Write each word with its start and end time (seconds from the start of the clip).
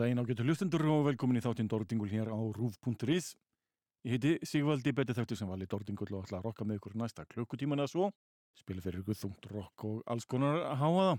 Daginn 0.00 0.16
á 0.16 0.24
getur 0.24 0.46
hlustendur 0.48 0.80
og 0.88 1.02
velkomin 1.10 1.36
í 1.36 1.40
þáttinn 1.44 1.66
Dordingul 1.68 2.08
hér 2.08 2.30
á 2.32 2.40
rúf.is. 2.56 3.34
Ég 4.08 4.14
heiti 4.14 4.30
Sigvaldi 4.48 4.94
Beti 4.96 5.12
Þáttur 5.12 5.36
sem 5.36 5.48
vali 5.50 5.66
Dordingul 5.68 6.06
og 6.16 6.22
ætla 6.22 6.38
að 6.38 6.46
rokka 6.46 6.64
með 6.64 6.78
ykkur 6.78 6.94
næsta 6.96 7.26
klukkutíman 7.28 7.82
eða 7.82 7.90
svo. 7.92 8.06
Spila 8.56 8.80
fyrir 8.80 9.02
ykkur 9.02 9.18
þungt 9.20 9.48
rock 9.52 9.84
og 9.84 9.98
alls 10.08 10.24
konar 10.24 10.62
háaða. 10.80 11.18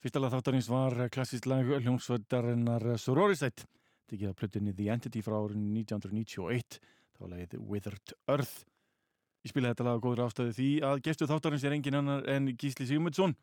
Fyrsta 0.00 0.22
lag 0.22 0.32
þáttarins 0.32 0.70
var 0.72 0.96
klassísk 1.12 1.48
lag 1.52 1.68
hljómsvöldarinnar 1.76 2.86
Sororisætt. 3.02 3.66
Tekið 4.08 4.30
að 4.30 4.38
plötunni 4.40 4.72
The 4.78 4.88
Entity 4.94 5.20
frá 5.26 5.36
árið 5.36 5.60
1991. 5.60 6.78
Það 7.12 7.26
var 7.26 7.32
lagið 7.34 7.66
Withered 7.68 8.14
Earth. 8.32 8.54
Ég 9.44 9.52
spila 9.52 9.74
þetta 9.74 9.90
lag 9.90 10.00
á 10.00 10.04
góður 10.06 10.24
ástæði 10.24 10.56
því 10.56 10.70
að 10.88 11.02
gestu 11.04 11.28
þáttarins 11.28 11.68
er 11.68 11.76
engin 11.76 12.00
annar 12.00 12.24
en 12.32 12.48
Gísli 12.56 12.88
Sigmundsson 12.88 13.36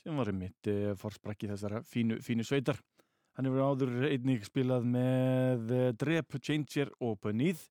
sem 0.00 0.16
var 0.16 0.32
einmitt 0.32 0.72
e, 0.72 0.94
forsprakki 0.96 1.50
þessara 1.50 1.82
fínu, 1.84 2.22
fínu 2.24 2.48
sveitar. 2.48 2.80
Hann 3.40 3.46
hefur 3.48 3.70
áður 3.72 4.02
einnig 4.04 4.42
spilað 4.44 4.82
með 4.84 5.70
eh, 5.72 5.84
Drep, 5.96 6.34
Changer 6.44 6.90
og 7.00 7.14
Beneath. 7.24 7.70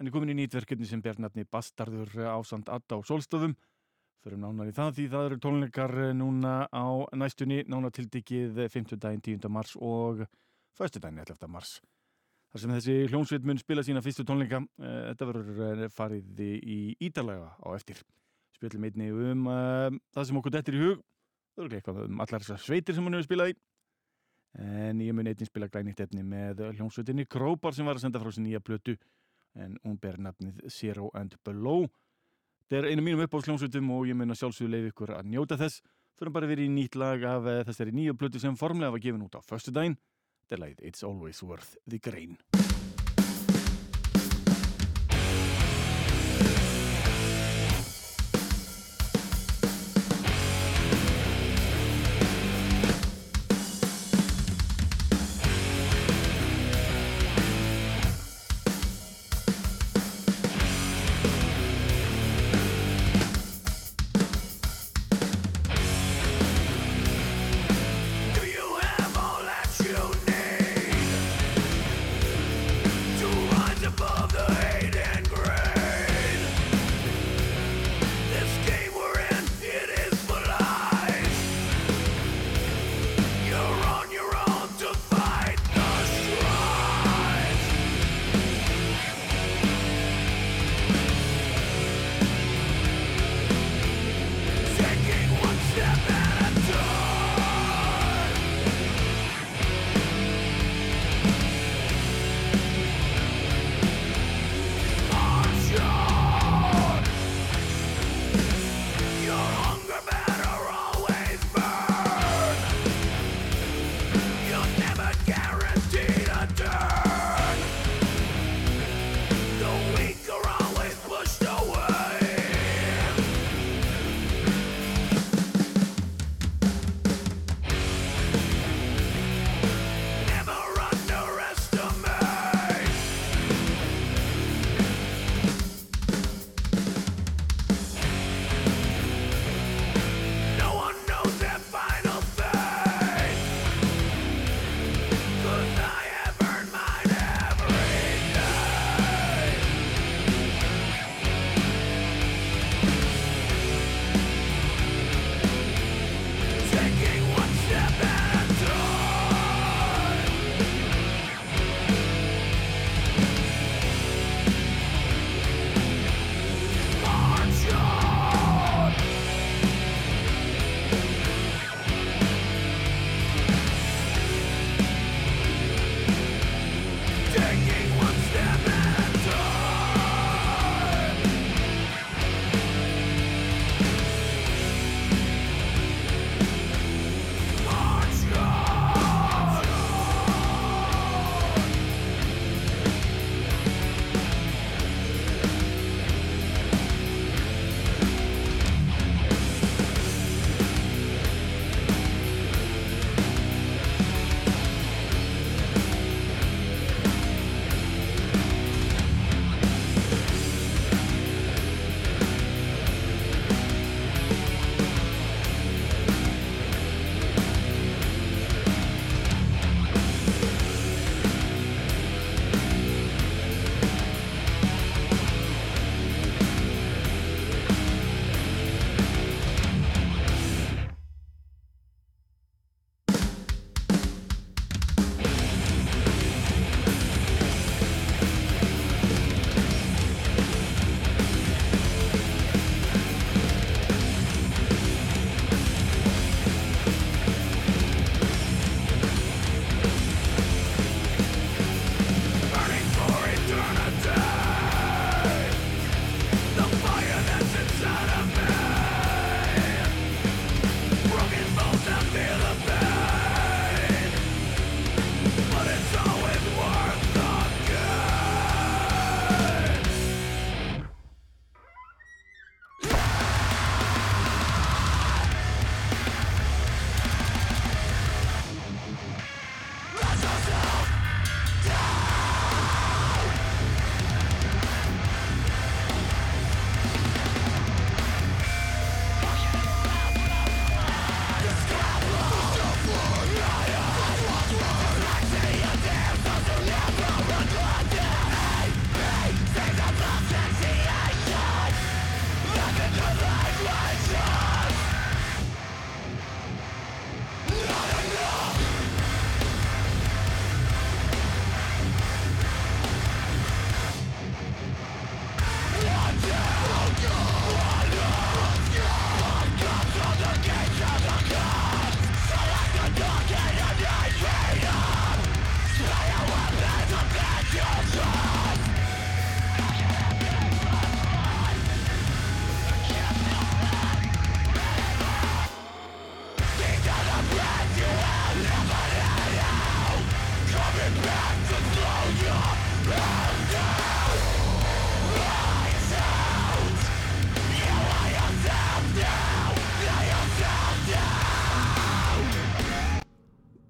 Hann 0.00 0.08
er 0.08 0.14
komin 0.14 0.32
í 0.32 0.36
nýtverkefni 0.38 0.88
sem 0.88 1.02
ber 1.04 1.20
nafni 1.20 1.44
Bastardur 1.44 2.08
ásand 2.32 2.72
Adda 2.72 2.96
á 2.96 3.04
Solstöðum. 3.04 3.52
Förum 4.24 4.46
nánar 4.46 4.70
í 4.70 4.72
það 4.72 4.94
því 4.96 5.06
það 5.12 5.28
eru 5.28 5.38
tónleikar 5.44 5.94
eh, 6.06 6.14
núna 6.16 6.54
á 6.72 7.04
næstunni, 7.20 7.60
nána 7.68 7.92
tildikið 7.92 8.64
5. 8.64 8.96
daginn 8.96 9.20
10. 9.28 9.52
mars 9.52 9.76
og 9.76 10.24
1. 10.24 10.98
daginn 11.04 11.20
11. 11.20 11.52
mars. 11.52 11.76
Þar 12.48 12.64
sem 12.64 12.76
þessi 12.78 12.98
hljómsveit 13.12 13.44
mun 13.44 13.60
spila 13.60 13.84
sína 13.84 14.00
fyrstu 14.00 14.24
tónleika, 14.24 14.64
uh, 14.64 14.98
þetta 15.10 15.32
verður 15.34 15.88
farið 15.92 16.46
í 16.48 16.82
ídalega 16.96 17.52
á 17.60 17.68
eftir. 17.76 18.00
Spilum 18.56 18.88
einni 18.88 19.12
um 19.12 19.50
uh, 19.52 19.92
það 20.16 20.30
sem 20.30 20.40
okkur 20.40 20.56
dettir 20.56 20.80
í 20.80 20.86
hug, 20.86 21.08
það 21.58 21.68
eru 21.68 21.76
eitthvað 21.82 22.06
um 22.08 22.22
allar 22.24 22.40
þessar 22.40 22.70
sveitir 22.70 22.96
sem 22.96 23.04
hún 23.04 23.20
hefur 23.20 23.28
spilað 23.28 23.52
í 23.52 23.62
en 24.58 25.00
ég 25.04 25.14
mun 25.14 25.30
einnig 25.30 25.48
spila 25.48 25.68
glænýtt 25.70 26.02
efni 26.04 26.24
með 26.26 26.64
hljómsveitinni 26.74 27.28
Krópar 27.30 27.76
sem 27.76 27.86
var 27.86 27.98
að 27.98 28.06
senda 28.06 28.22
frá 28.22 28.32
sér 28.34 28.46
nýja 28.46 28.62
blötu 28.64 28.96
en 29.58 29.78
hún 29.84 29.96
ber 30.02 30.18
nafnið 30.18 30.60
Zero 30.70 31.08
and 31.14 31.38
Below. 31.46 31.86
Þetta 32.68 32.82
er 32.82 32.90
einu 32.92 33.06
mínum 33.06 33.24
upp 33.24 33.38
á 33.38 33.42
hljómsveitum 33.46 33.94
og 33.94 34.10
ég 34.10 34.18
mun 34.18 34.34
að 34.34 34.42
sjálfsögðu 34.42 34.74
leið 34.74 34.90
ykkur 34.92 35.14
að 35.16 35.32
njóta 35.32 35.58
þess. 35.58 35.82
Fyrir 36.18 36.34
bara 36.34 36.50
verið 36.50 36.68
í 36.68 36.74
nýtt 36.74 36.98
lag 36.98 37.22
af 37.22 37.46
eh, 37.46 37.64
þessari 37.70 37.94
nýja 37.94 38.18
blötu 38.18 38.42
sem 38.42 38.58
formlega 38.58 38.90
var 38.94 39.02
gefin 39.02 39.24
út 39.24 39.38
á 39.38 39.42
förstu 39.46 39.74
daginn 39.74 39.96
þetta 40.48 40.56
er 40.56 40.64
lagið 40.64 40.88
It's 40.88 41.04
Always 41.04 41.42
Worth 41.44 41.76
the 41.86 41.98
Grain 41.98 42.38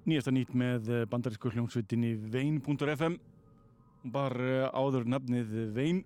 nýjasta 0.09 0.31
nýtt 0.33 0.53
með 0.57 0.87
eh, 0.89 1.03
bandarísku 1.09 1.51
hljómsveitinni 1.53 2.15
Vein.fm 2.33 3.17
var 4.13 4.33
eh, 4.41 4.65
áður 4.73 5.05
nafnið 5.09 5.51
Vein. 5.75 5.99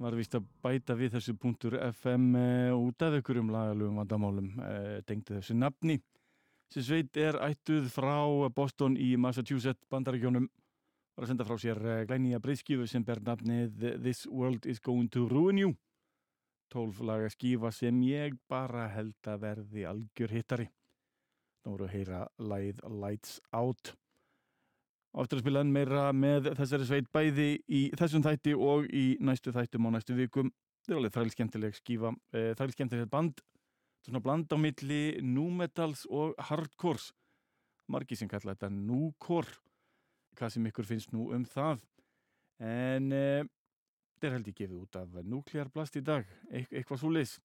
Var 0.00 0.16
vist 0.16 0.34
að 0.34 0.46
bæta 0.64 0.96
við 0.98 1.14
þessu 1.16 1.34
.fm 1.36 2.24
eh, 2.40 2.72
út 2.74 3.04
af 3.04 3.18
einhverjum 3.18 3.52
lagalugum 3.52 4.00
vandamálum 4.00 4.48
tengdi 5.06 5.36
þessu 5.36 5.54
nafni. 5.58 6.00
Sem 6.70 6.86
sveit 6.86 7.16
er 7.18 7.38
ættuð 7.42 7.90
frá 7.90 8.16
Boston 8.54 8.96
í 8.96 9.16
Massachusetts 9.18 9.86
bandaríkjónum 9.90 10.48
var 11.16 11.26
að 11.26 11.32
senda 11.32 11.46
frá 11.46 11.58
sér 11.58 11.80
glænýja 12.08 12.40
breyðskífu 12.42 12.86
sem 12.88 13.04
ber 13.04 13.20
nafnið 13.26 14.02
This 14.02 14.26
World 14.26 14.66
is 14.66 14.80
Going 14.80 15.10
to 15.14 15.28
Ruin 15.28 15.58
You. 15.58 15.76
Tólflaga 16.70 17.30
skífa 17.34 17.74
sem 17.74 18.02
ég 18.06 18.38
bara 18.48 18.86
held 18.94 19.18
að 19.26 19.42
verði 19.42 19.88
algjör 19.90 20.38
hittari 20.38 20.70
Nú 21.60 21.74
voru 21.74 21.84
að 21.84 21.92
heyra 21.92 22.20
læð 22.40 22.78
Lights 22.88 23.36
Out. 23.52 23.92
Áttur 25.10 25.40
að 25.40 25.42
spila 25.42 25.60
enn 25.64 25.72
meira 25.74 26.06
með 26.16 26.52
þessari 26.56 26.86
sveit 26.88 27.08
bæði 27.12 27.48
í 27.68 27.80
þessum 27.98 28.24
þætti 28.24 28.54
og 28.54 28.86
í 28.94 29.04
næstu 29.20 29.52
þættum 29.52 29.88
og 29.88 29.96
næstu 29.96 30.16
vikum. 30.16 30.52
Það 30.86 30.94
er 30.94 31.00
alveg 31.00 31.14
þræl 31.16 31.32
skemmtileg 31.34 31.76
skífa, 31.76 32.12
eh, 32.32 32.52
þræl 32.56 32.72
skemmtileg 32.72 33.10
band. 33.12 33.42
Svona 34.06 34.22
bland 34.24 34.48
á 34.48 34.56
milli 34.56 35.20
nu 35.20 35.50
metals 35.50 36.06
og 36.08 36.32
hardcores. 36.38 37.10
Margi 37.90 38.16
sem 38.16 38.28
kalla 38.28 38.54
þetta 38.54 38.70
núcore. 38.72 39.58
Hvað 40.38 40.52
sem 40.52 40.66
ykkur 40.70 40.86
finnst 40.86 41.12
nú 41.12 41.28
um 41.34 41.44
það. 41.44 41.82
En 42.60 43.12
eh, 43.12 43.44
þetta 44.16 44.30
er 44.30 44.36
held 44.38 44.48
ég 44.48 44.56
gefið 44.62 44.80
út 44.80 44.96
af 44.96 45.20
núklearblast 45.26 46.00
í 46.00 46.04
dag. 46.06 46.24
E 46.48 46.64
eitthvað 46.70 47.02
svo 47.02 47.12
leys 47.12 47.36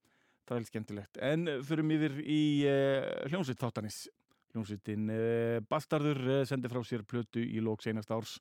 það 0.50 0.60
er 0.60 0.68
skemmtilegt. 0.70 1.20
En 1.24 1.50
förum 1.66 1.94
yfir 1.96 2.20
í 2.22 2.42
uh, 2.70 3.30
hljómsveit 3.30 3.62
þáttanis 3.62 4.06
hljómsveitin 4.54 5.10
uh, 5.12 5.58
Bastardur 5.70 6.22
uh, 6.30 6.44
sendi 6.48 6.72
frá 6.72 6.82
sér 6.86 7.06
plötu 7.08 7.44
í 7.44 7.64
lók 7.64 7.84
seinast 7.84 8.14
árs 8.14 8.38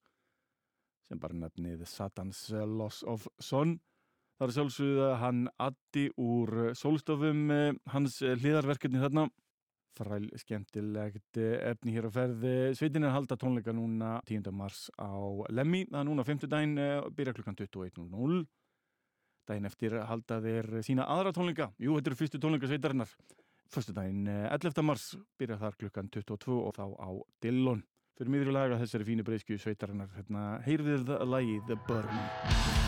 sem 1.05 1.21
bara 1.21 1.37
nefnið 1.37 1.85
Satans 1.89 2.47
Loss 2.51 3.03
of 3.05 3.27
Son. 3.37 3.77
Það 4.39 4.47
er 4.47 4.53
sjálfsögða 4.57 5.09
hann 5.21 5.43
Addi 5.61 6.07
úr 6.19 6.73
sólstofum 6.75 7.53
hans 7.93 8.17
hliðarverkefni 8.25 9.03
þarna. 9.03 9.27
Fræl 9.95 10.31
skemmtilegt 10.41 11.39
efni 11.39 11.93
hér 11.95 12.09
á 12.09 12.13
ferð. 12.17 12.47
Sveitin 12.75 13.05
er 13.05 13.13
halda 13.15 13.37
tónleika 13.39 13.77
núna 13.77 14.17
10. 14.27 14.49
mars 14.57 14.89
á 14.97 15.13
Lemmi 15.53 15.85
það 15.91 16.01
er 16.01 16.09
núna 16.09 16.25
5. 16.27 16.49
dæn 16.51 16.75
byrja 17.15 17.37
klukkan 17.37 17.61
21.00 17.61 18.41
Dægin 19.49 19.69
eftir 19.69 19.97
halda 20.09 20.39
þeir 20.45 20.71
sína 20.87 21.09
aðra 21.15 21.35
tónleika. 21.37 21.71
Jú, 21.81 21.97
þetta 21.99 22.13
eru 22.13 22.21
fyrstu 22.21 22.41
tónleika 22.41 22.71
sveitarinnar. 22.71 23.11
Förstu 23.75 23.95
dægin 23.97 24.29
11. 24.29 24.85
mars 24.87 25.11
byrja 25.41 25.59
þar 25.61 25.77
klukkan 25.81 26.09
22 26.15 26.61
og 26.61 26.73
þá 26.77 26.87
á 26.97 27.11
Dillon. 27.43 27.85
Fyrir 28.15 28.31
miður 28.31 28.55
laga 28.55 28.79
þessari 28.79 29.09
fínu 29.11 29.27
breyskju 29.27 29.59
sveitarinnar. 29.59 30.13
Hérna, 30.15 30.47
heyrðið 30.69 31.17
að 31.19 31.31
lagi 31.35 31.61
The 31.69 31.81
Burn. 31.89 32.84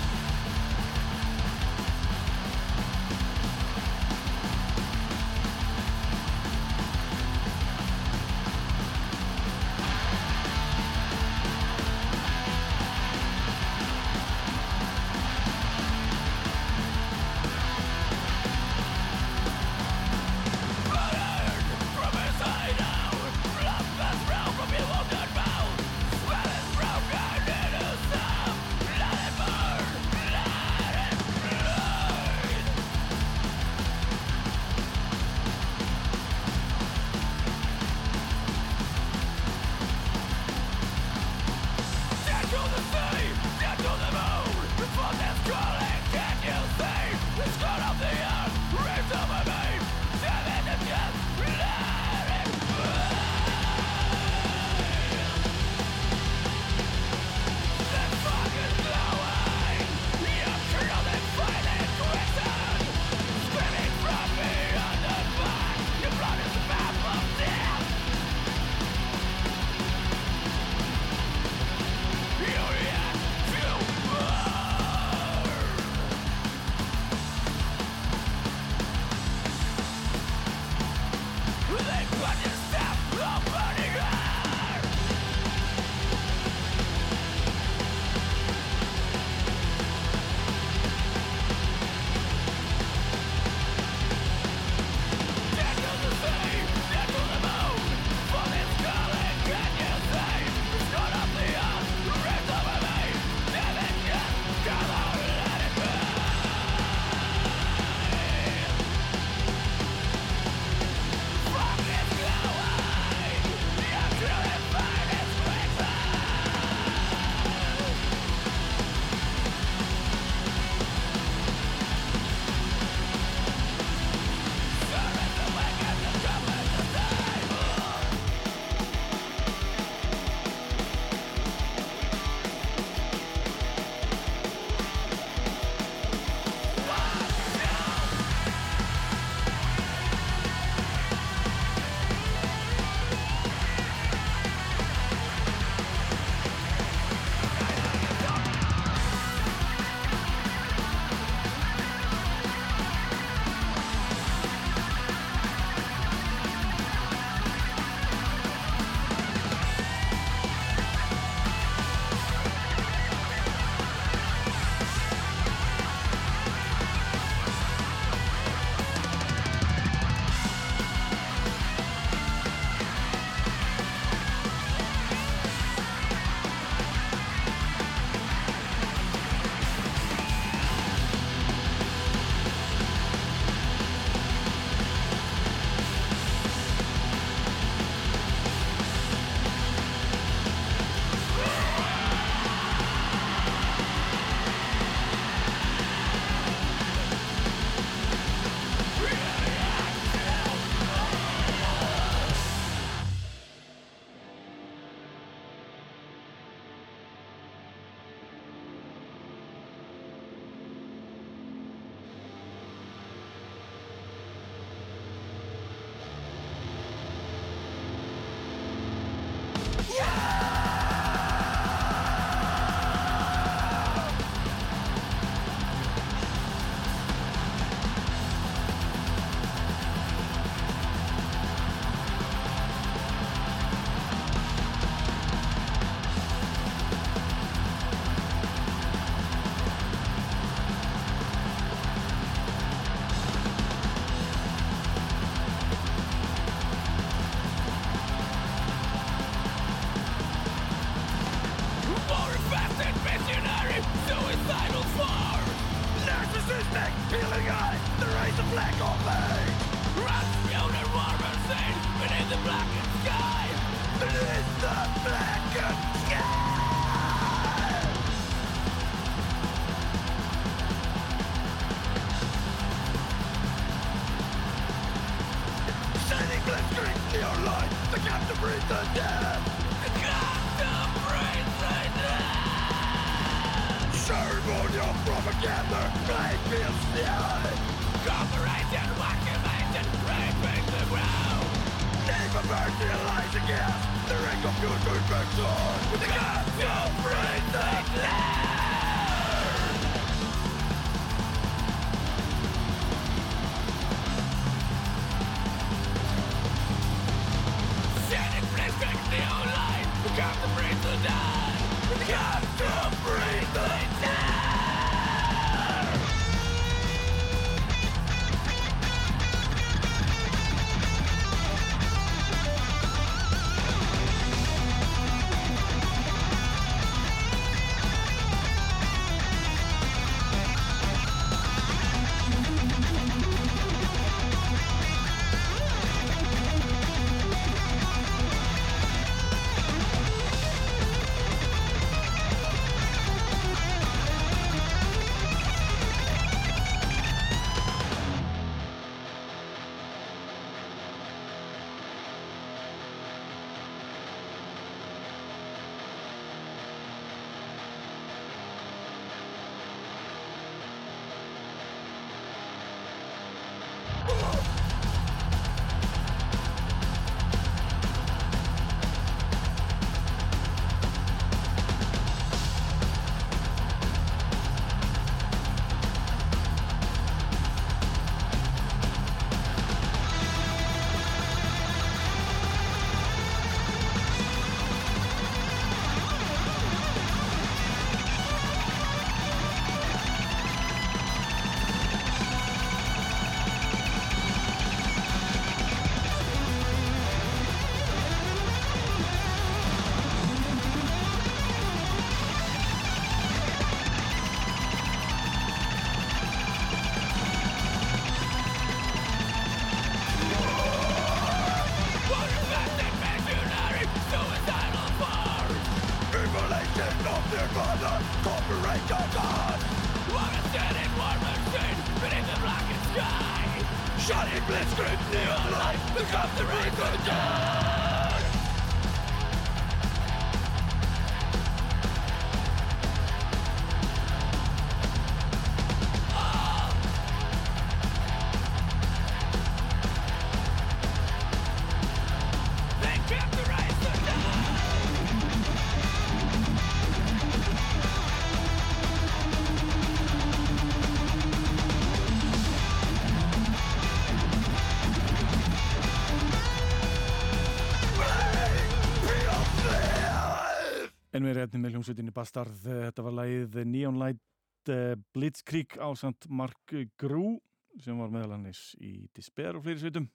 hérna 461.47 461.63
með 461.63 461.77
hljómsveitinni 461.77 462.13
Bastarð, 462.15 462.59
þetta 462.67 463.03
var 463.07 463.15
lægið 463.21 463.59
Neon 463.71 463.99
Light 464.01 464.71
eh, 464.73 464.95
Blitzkrieg 465.15 465.77
á 465.79 465.95
Sant 465.95 466.27
Mark 466.27 466.75
Grú 466.99 467.37
sem 467.83 467.99
var 468.01 468.11
meðalannis 468.11 468.75
í 468.83 469.07
Disper 469.15 469.57
og 469.59 469.63
fleiri 469.67 469.81
sveitum. 469.83 470.09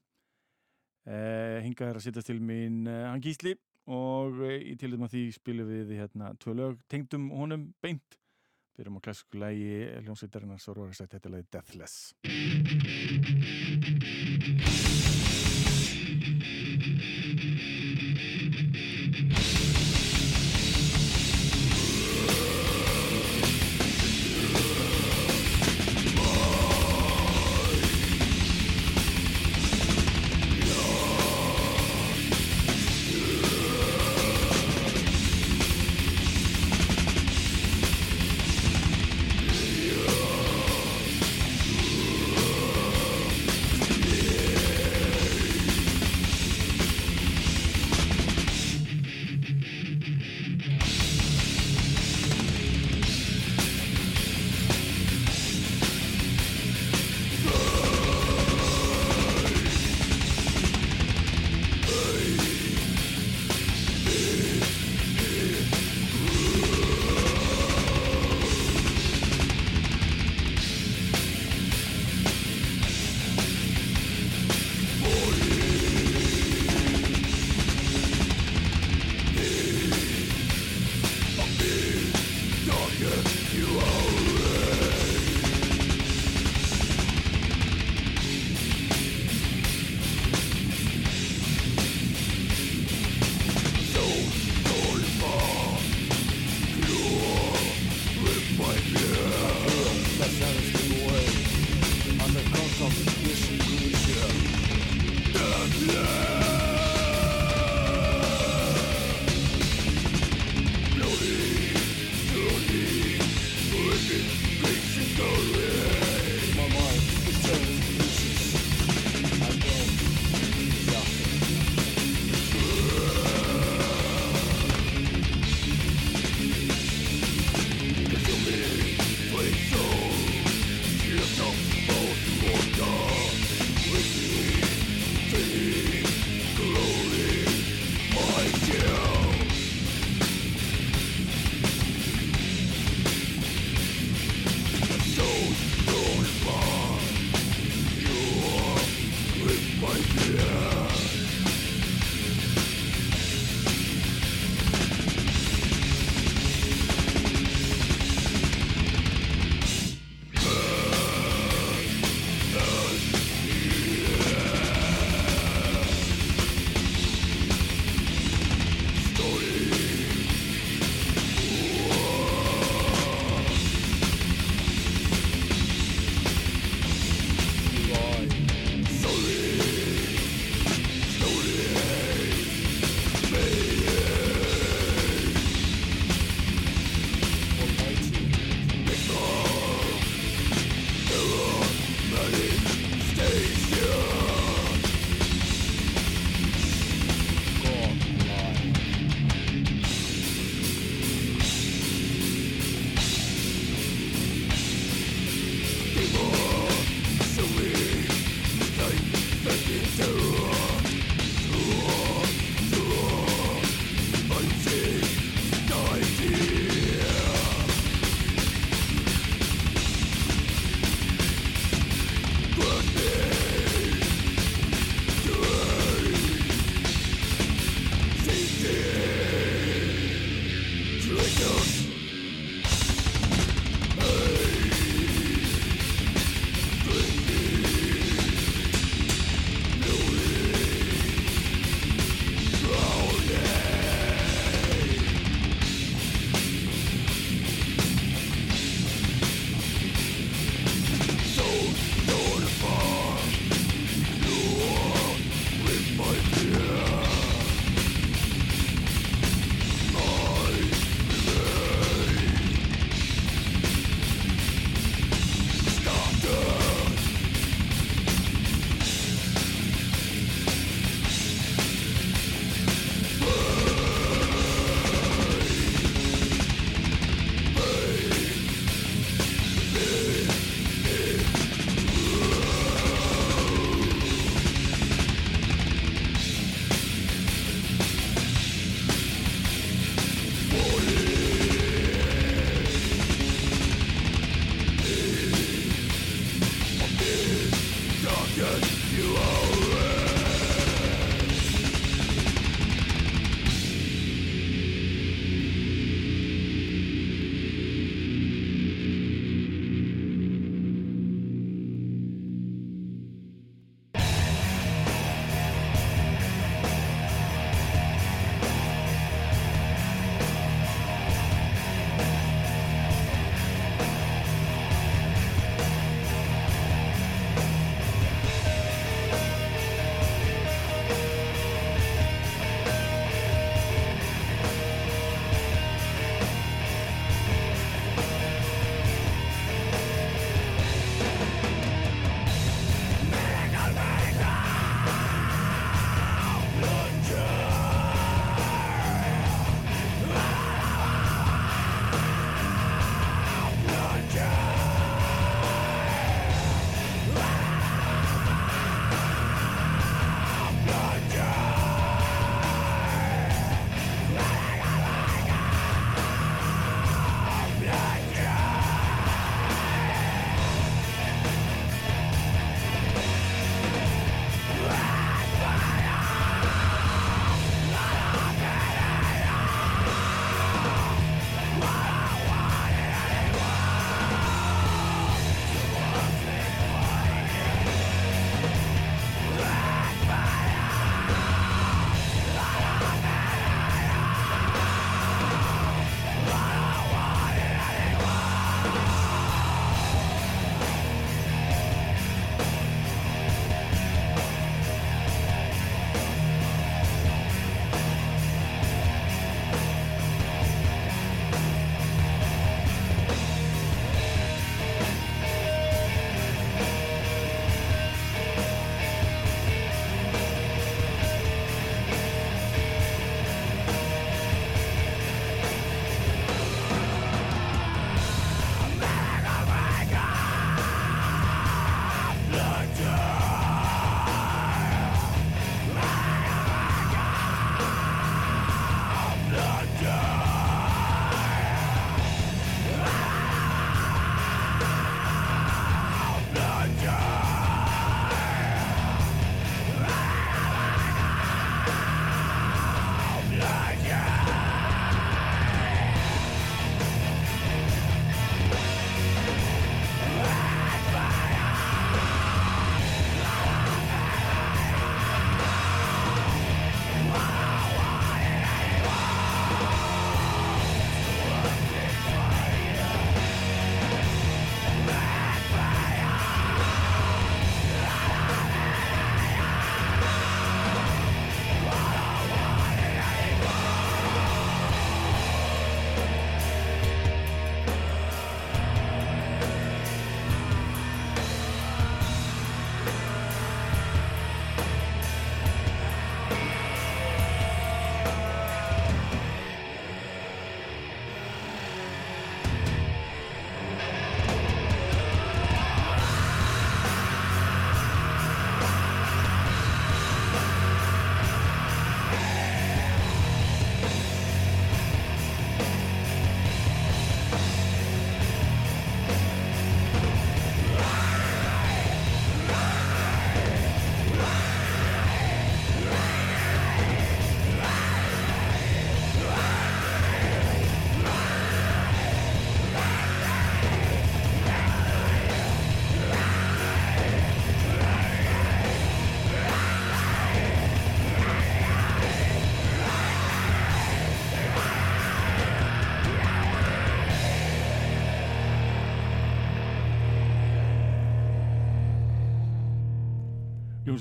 Eh, 1.07 1.61
hingað 1.65 1.87
er 1.89 1.97
að 1.97 2.03
sittast 2.05 2.27
til 2.29 2.41
mín 2.43 2.83
eh, 2.89 3.07
Hann 3.07 3.23
Gísli 3.23 3.55
og 3.89 4.41
eh, 4.45 4.59
í 4.73 4.75
tilum 4.81 5.07
að 5.07 5.13
því 5.15 5.23
spilum 5.37 5.67
við 5.71 5.87
hérna 6.01 6.33
tvö 6.41 6.51
lög 6.57 6.75
tengdum 6.91 7.31
honum 7.33 7.63
beint. 7.81 8.17
Byrjum 8.77 8.99
á 8.99 9.05
klassíku 9.07 9.35
lægi 9.41 9.73
hljómsveitarinnar 10.03 10.59
Sorvaristætt, 10.61 11.13
þetta 11.15 11.27
er 11.29 11.33
lægið 11.37 11.49
Deathless. 11.55 11.95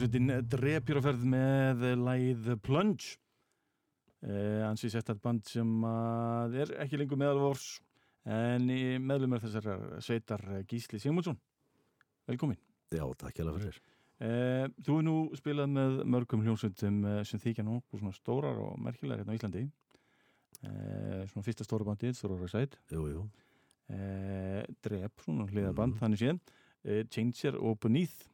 Ljónsveitin 0.01 0.33
drepjur 0.49 0.97
á 0.97 1.03
ferð 1.05 1.25
með 1.29 1.83
læð 2.01 2.47
Plunge. 2.65 3.19
Eh, 4.25 4.63
ansi 4.65 4.89
sett 4.89 5.11
að 5.13 5.19
band 5.21 5.45
sem 5.45 5.85
að 5.85 6.57
er 6.63 6.73
ekki 6.87 6.97
lengur 6.97 7.21
meðalvors 7.21 7.67
en 8.25 8.65
meðlumar 9.05 9.45
þessar 9.45 10.01
sveitar 10.01 10.41
Gísli 10.71 10.97
Sigmundsson. 11.03 11.37
Velkomin. 12.33 12.57
Já, 12.89 13.05
takk 13.21 13.37
hjá 13.37 13.45
það 13.45 13.59
fyrir. 13.59 13.79
Eh, 14.25 14.65
Þú 14.89 14.97
er 14.97 15.07
nú 15.11 15.19
spilað 15.37 15.71
með 15.77 16.01
mörgum 16.17 16.47
hljónsveitum 16.49 17.05
eh, 17.05 17.21
sem 17.29 17.45
þykja 17.45 17.69
nú 17.69 17.83
svona 17.93 18.17
stórar 18.17 18.57
og 18.57 18.81
merkilegar 18.81 19.21
hérna 19.21 19.37
á 19.37 19.39
Íslandi. 19.43 19.69
Eh, 20.65 21.23
svona 21.29 21.45
fyrsta 21.45 21.69
stóra 21.69 21.91
bandið, 21.93 22.17
Þorra 22.23 22.49
Sæt. 22.49 22.81
Jú, 22.89 23.05
jú. 23.13 23.29
Eh, 23.93 24.65
Drep, 24.81 25.29
svona 25.29 25.45
hliðaband, 25.53 25.99
mm. 25.99 26.01
þannig 26.01 26.25
séð. 26.25 26.45
Eh, 26.89 27.05
Changer 27.13 27.61
og 27.61 27.83
Beneath. 27.85 28.31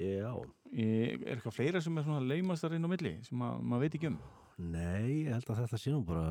Já 0.00 0.32
Er 0.74 1.20
eitthvað 1.36 1.54
fleira 1.54 1.82
sem 1.84 1.98
er 1.98 2.06
svona 2.06 2.24
leimastar 2.24 2.74
inn 2.74 2.86
á 2.86 2.90
milli 2.90 3.14
sem 3.26 3.38
ma 3.38 3.52
maður 3.60 3.86
veit 3.86 3.98
ekki 3.98 4.10
um? 4.10 4.16
Nei, 4.58 5.24
ég 5.26 5.34
held 5.34 5.50
að 5.50 5.60
þetta 5.64 5.82
nú 5.94 6.00
bara 6.08 6.24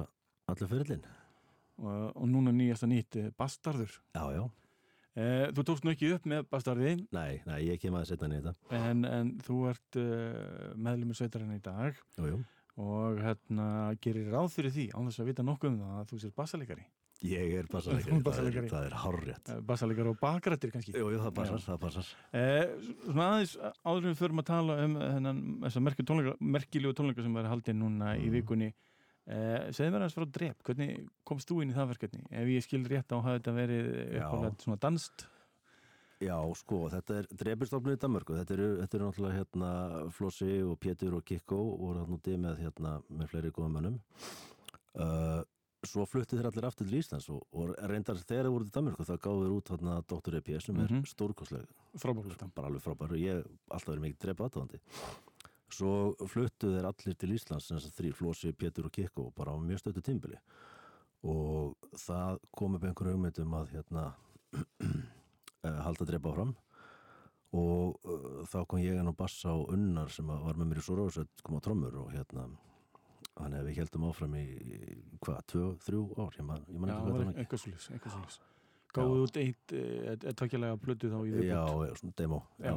allir 0.52 0.72
fyrirlinn 0.72 1.06
Og, 1.84 2.12
og 2.14 2.28
núna 2.30 2.52
nýjasta 2.54 2.86
nýtt 2.86 3.16
eh, 3.18 3.32
Bastarður. 3.38 3.96
Já, 4.14 4.26
já 4.36 4.44
Eh, 5.14 5.52
þú 5.54 5.62
tókst 5.62 5.84
nú 5.86 5.92
ekki 5.94 6.08
upp 6.16 6.24
með 6.26 6.48
Bastarði 6.50 6.96
Nei, 7.14 7.36
nei, 7.46 7.60
ég 7.68 7.78
kem 7.78 7.94
að 7.94 8.08
setja 8.10 8.26
niður 8.26 8.48
þetta 8.50 8.80
en, 8.90 9.04
en 9.06 9.28
þú 9.46 9.58
ert 9.70 9.98
uh, 10.02 10.72
meðlumur 10.74 11.20
sveitarinn 11.20 11.54
í 11.54 11.60
dag 11.62 12.00
Jú, 12.18 12.32
jú 12.32 12.40
og 12.82 13.20
hérna 13.22 13.94
gerir 14.02 14.32
ráð 14.34 14.50
fyrir 14.56 14.74
því 14.74 14.88
þess 14.96 15.22
að 15.22 15.28
vita 15.30 15.46
nokkuð 15.46 15.70
um 15.70 15.80
það 15.84 15.98
að 16.00 16.08
þú 16.10 16.20
sér 16.24 16.32
bassalegari. 16.38 16.86
Ég 17.24 17.54
er 17.56 17.68
bassalegari, 17.72 18.04
ert 18.04 18.10
það 18.10 18.18
er, 18.20 18.24
bassalegari. 18.28 18.70
það 18.74 18.86
er 18.90 18.96
hárrétt. 19.00 19.50
Eh, 19.54 19.60
Bassalegari 19.70 20.10
og 20.12 20.18
bakrættir 20.20 20.72
kannski. 20.74 20.92
Jú, 21.00 21.12
það 21.24 21.78
passar 21.80 22.10
Eh, 22.36 22.74
svona 23.08 23.28
aðeins 23.32 23.54
áður 23.88 24.08
við 24.10 24.18
förum 24.20 24.42
að 24.44 24.48
tala 24.50 24.76
um 24.84 24.98
þennan, 25.00 25.40
þessa 25.64 25.84
merkilegu 25.86 26.94
tónleika, 26.98 27.24
sem 27.24 27.34
verður 27.38 27.54
haldið 27.54 27.78
núna 27.80 28.16
í 28.20 28.26
Mm. 28.28 28.34
vikunni. 28.36 28.74
Eh, 29.26 29.72
segðu 29.72 29.92
mér 29.96 30.02
aðeins 30.04 30.18
frá 30.20 30.26
drep. 30.36 30.64
Hvernig 30.68 31.08
komst 31.26 31.48
þú 31.48 31.62
inn 31.64 31.72
í 31.72 31.78
það 31.78 31.94
verkefni? 31.94 32.26
Ef 32.30 32.48
ég 32.52 32.64
skil 32.66 32.84
rétt 32.92 33.08
á 33.08 33.18
að 33.24 33.40
þetta 33.40 33.54
verið 33.56 33.88
uppálega 34.20 34.60
svona 34.66 34.80
danst 34.84 35.28
Já, 36.24 36.38
sko, 36.56 36.88
þetta 36.92 37.18
er 37.20 37.26
drefistofnun 37.36 37.96
í 37.98 38.00
Danmörku. 38.00 38.36
Þetta 38.38 38.54
eru, 38.56 38.68
þetta 38.80 38.96
eru 38.96 39.08
náttúrulega 39.10 39.38
hérna 39.40 40.12
Flossi 40.12 40.62
og 40.64 40.78
Pétur 40.80 41.16
og 41.18 41.24
Kikko 41.26 41.58
voru 41.82 42.00
hann 42.04 42.16
úti 42.16 42.38
með 42.40 42.62
hérna 42.64 42.94
með 43.12 43.28
fleiri 43.34 43.52
góðum 43.52 43.74
mönnum. 43.76 43.98
Uh, 44.96 45.42
Svo 45.84 46.06
fluttu 46.08 46.38
þeir 46.38 46.48
allir 46.48 46.66
aftur 46.68 46.88
til 46.88 47.02
Íslands 47.02 47.28
og, 47.34 47.44
og 47.52 47.74
reyndar 47.90 48.20
þegar 48.22 48.48
þeir 48.48 48.54
voru 48.54 48.68
til 48.68 48.76
Danmörku 48.78 49.08
þá 49.08 49.16
gáðu 49.20 49.44
þeir 49.44 49.56
út 49.58 49.72
hérna 49.74 49.98
Dr. 50.08 50.38
E.P. 50.40 50.60
sem 50.64 50.80
er 50.80 50.88
mm. 50.88 51.02
-hmm. 51.02 51.10
stórkostleg 51.12 51.66
frábært 52.00 52.46
bara 52.56 52.68
alveg 52.68 52.82
frábær 52.86 53.12
og 53.12 53.20
ég 53.20 53.44
alltaf 53.70 53.92
verið 53.92 54.06
mikið 54.08 54.20
drepa 54.24 54.48
aðtöðandi 54.48 54.80
svo 55.74 55.92
fluttu 56.30 56.72
þeir 56.76 56.88
allir 56.90 57.18
til 57.18 57.34
Íslands 57.36 57.72
þrý 57.98 58.14
Flósi, 58.14 58.54
Pétur 58.54 58.88
og 58.88 58.92
Kikko 58.92 59.32
bara 59.36 59.54
á 59.54 59.58
mjög 59.58 59.82
stöttu 59.82 60.02
tímbili 60.02 60.38
og 61.24 61.76
það 61.98 62.40
kom 62.52 62.76
upp 62.78 62.84
einhverju 62.84 63.16
hugmyndum 63.16 63.56
að 63.58 63.72
hérna 63.74 64.04
eh, 65.66 65.80
halda 65.86 66.08
drepa 66.08 66.34
fram 66.36 66.54
og 67.54 68.00
uh, 68.10 68.44
þá 68.50 68.60
kom 68.66 68.82
ég 68.82 68.98
inn 68.98 69.10
á 69.10 69.16
bassa 69.16 69.54
og 69.54 69.72
unnar 69.74 70.12
sem 70.12 70.28
var 70.28 70.58
með 70.58 70.70
mér 70.72 70.82
í 70.82 70.86
Sórósett 70.86 71.44
kom 71.46 71.60
á 71.62 71.62
trommur 71.64 72.00
og 72.02 72.14
hérna 72.14 72.48
hann 73.42 73.58
hefði 73.58 73.76
heldum 73.82 74.08
áfram 74.10 74.34
í, 74.40 74.48
hvað, 75.24 75.44
tvö, 75.54 75.70
þrjú 75.86 76.02
ár? 76.18 76.34
Ég 76.40 76.50
man, 76.50 76.66
ég 76.70 76.82
man 76.82 76.92
Já, 76.92 76.96
ekki 76.96 77.06
það 77.06 77.14
hvað 77.14 77.30
var. 77.30 77.40
eitthvað 77.44 78.18
svolítið 78.18 78.42
gáðu 78.94 79.22
út 79.26 79.38
eitt, 79.42 79.74
eitt 79.74 80.26
takkjalega 80.38 80.78
blödu 80.82 81.10
þá 81.10 81.18
í 81.24 81.32
já, 81.32 81.38
viðbútt 81.40 81.88
já, 81.90 81.96
svona 82.02 82.18
demo 82.20 82.44
já. 82.62 82.76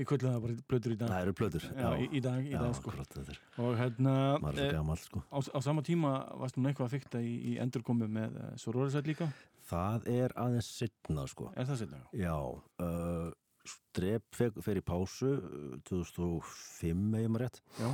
Við 0.00 0.06
kvöldum 0.08 0.30
það 0.32 0.44
bara 0.44 0.54
blödur 0.70 0.92
í 0.94 0.96
dag. 0.96 1.10
Það 1.10 1.22
eru 1.26 1.32
plötur. 1.36 1.64
Já, 1.76 1.88
í, 2.00 2.04
í 2.16 2.20
dag, 2.24 2.44
í 2.48 2.52
dag 2.56 2.70
sko. 2.78 2.92
og 3.60 3.74
hérna 3.76 4.14
eh, 4.38 4.54
svo 4.56 4.68
gammal 4.72 4.96
sko. 5.02 5.20
á, 5.28 5.38
á 5.44 5.58
sama 5.60 5.84
tíma 5.84 6.12
varst 6.40 6.56
nú 6.56 6.70
eitthvað 6.70 6.86
að 6.86 6.94
fykta 6.94 7.20
í, 7.20 7.34
í 7.50 7.56
endurkomu 7.60 8.08
með 8.08 8.38
uh, 8.40 8.46
Sororisætt 8.62 9.10
líka? 9.10 9.28
Það 9.68 10.08
er 10.14 10.34
aðeins 10.40 10.70
sittna 10.78 11.26
sko. 11.28 11.50
er 11.52 11.68
það 11.68 11.82
setna? 11.82 12.00
Já, 12.16 12.32
uh, 12.86 13.28
Strep 13.68 14.24
fer, 14.32 14.80
í 14.80 14.84
pásu 14.86 15.34
uh, 15.36 15.76
2005 15.90 17.20
eða 17.20 17.34
maður 17.34 17.44
rétt. 17.44 17.60
Já, 17.76 17.90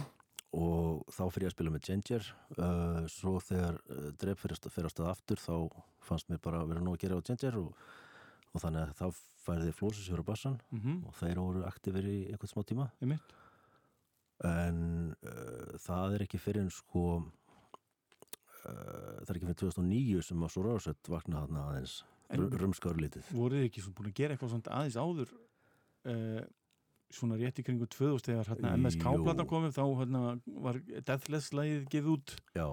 og 0.57 1.03
þá 1.13 1.23
fyrir 1.35 1.47
ég 1.47 1.51
að 1.53 1.55
spila 1.57 1.73
með 1.75 1.85
Ginger. 1.91 2.29
Uh, 2.57 3.03
svo 3.13 3.35
þegar 3.45 3.77
uh, 3.93 4.11
Drep 4.17 4.41
fyrir, 4.41 4.57
að- 4.57 4.73
fyrir 4.73 4.89
að 4.89 4.95
stað 4.95 5.11
aftur 5.13 5.43
þá 5.43 5.55
fannst 6.07 6.31
mér 6.33 6.41
bara 6.45 6.63
að 6.63 6.71
vera 6.73 6.85
nóg 6.87 6.97
að 6.97 7.03
gera 7.05 7.19
á 7.21 7.27
Ginger 7.29 7.59
og, 7.61 7.81
og 8.55 8.63
þannig 8.63 8.87
að 8.87 8.95
þá 9.03 9.25
færði 9.47 9.75
Flósis 9.77 10.09
fyrir 10.11 10.25
bassan 10.27 10.57
mhm, 10.75 11.03
og 11.11 11.15
þeir 11.21 11.39
voru 11.43 11.65
aktífir 11.69 12.07
í 12.11 12.17
einhvern 12.33 12.51
smá 12.55 12.65
tíma. 12.67 12.89
En 14.47 14.81
uh, 15.25 15.77
það 15.81 16.17
er 16.19 16.25
ekki 16.27 16.41
fyrir 16.43 16.65
en 16.67 16.73
sko 16.75 17.05
uh, 17.21 17.23
það 18.67 19.31
er 19.31 19.39
ekki 19.39 19.49
fyrir 19.49 19.61
2009 19.63 20.25
sem 20.29 20.45
að 20.45 20.53
svo 20.55 20.65
ráðsett 20.67 21.11
vakna 21.13 21.45
þarna 21.45 21.67
aðeins 21.71 21.99
En- 22.35 22.49
rumskar 22.59 22.99
lítið. 22.99 23.29
voruð 23.37 23.61
þið 23.63 23.69
ekki 23.69 23.85
búin 23.95 24.09
að 24.11 24.17
gera 24.19 24.35
eitthvað 24.35 24.71
aðeins 24.77 24.99
áður 24.99 25.33
uh, 26.11 26.43
svona 27.15 27.37
rétt 27.41 27.61
í 27.61 27.65
kringu 27.67 27.87
2000 27.87 28.25
þegar 28.27 28.51
hérna, 28.53 28.73
MSK 28.77 29.05
Jú. 29.15 29.25
platan 29.27 29.49
komið 29.51 29.77
þá 29.77 29.85
hérna, 30.01 30.23
var 30.67 30.81
Deathless 31.07 31.53
lagið 31.57 31.87
gefið 31.93 32.13
út 32.17 32.35
Já, 32.57 32.67